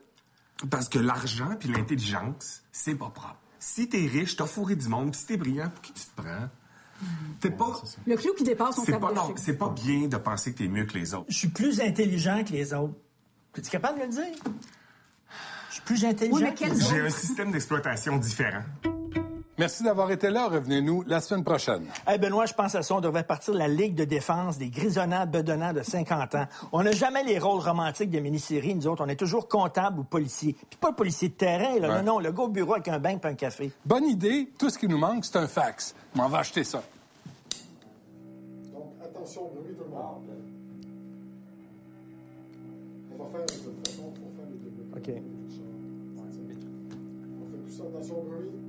[0.70, 3.42] parce que l'argent puis l'intelligence, c'est pas propre.
[3.60, 6.48] Si t'es riche, t'as fourré du monde, si t'es brillant, pour qui tu te prends?
[7.42, 7.82] T'es pas.
[8.06, 10.70] Le clou qui dépasse son C'est pas, non, c'est pas bien de penser que t'es
[10.70, 11.26] mieux que les autres.
[11.28, 12.96] Je suis plus intelligent que les autres.
[13.58, 14.44] Es-tu capable de le dire?
[15.78, 16.76] Je suis plus intelligent Oui, mais quel.
[16.76, 18.64] J'ai un système d'exploitation différent.
[19.60, 20.48] Merci d'avoir été là.
[20.48, 21.86] Revenez-nous la semaine prochaine.
[22.08, 22.96] Hey Benoît, je pense à ça.
[22.96, 26.46] On devrait partir de la Ligue de défense des grisonnants bedonnants de 50 ans.
[26.72, 29.04] On n'a jamais les rôles romantiques des mini-séries, nous autres.
[29.06, 30.54] On est toujours comptable ou policier.
[30.54, 31.90] Puis pas le policier de terrain, là.
[31.90, 32.02] Ouais.
[32.02, 33.72] Non, non, le gars au bureau avec un bain et un café.
[33.86, 34.52] Bonne idée.
[34.58, 35.94] Tout ce qui nous manque, c'est un fax.
[36.16, 36.82] M'en vais acheter ça.
[38.74, 40.24] Donc, attention, bruit monde.
[43.16, 45.22] On va faire de toute façon, on va faire les deux.
[45.22, 45.37] OK.
[47.70, 48.67] On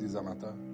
[0.00, 0.69] C'est bon, je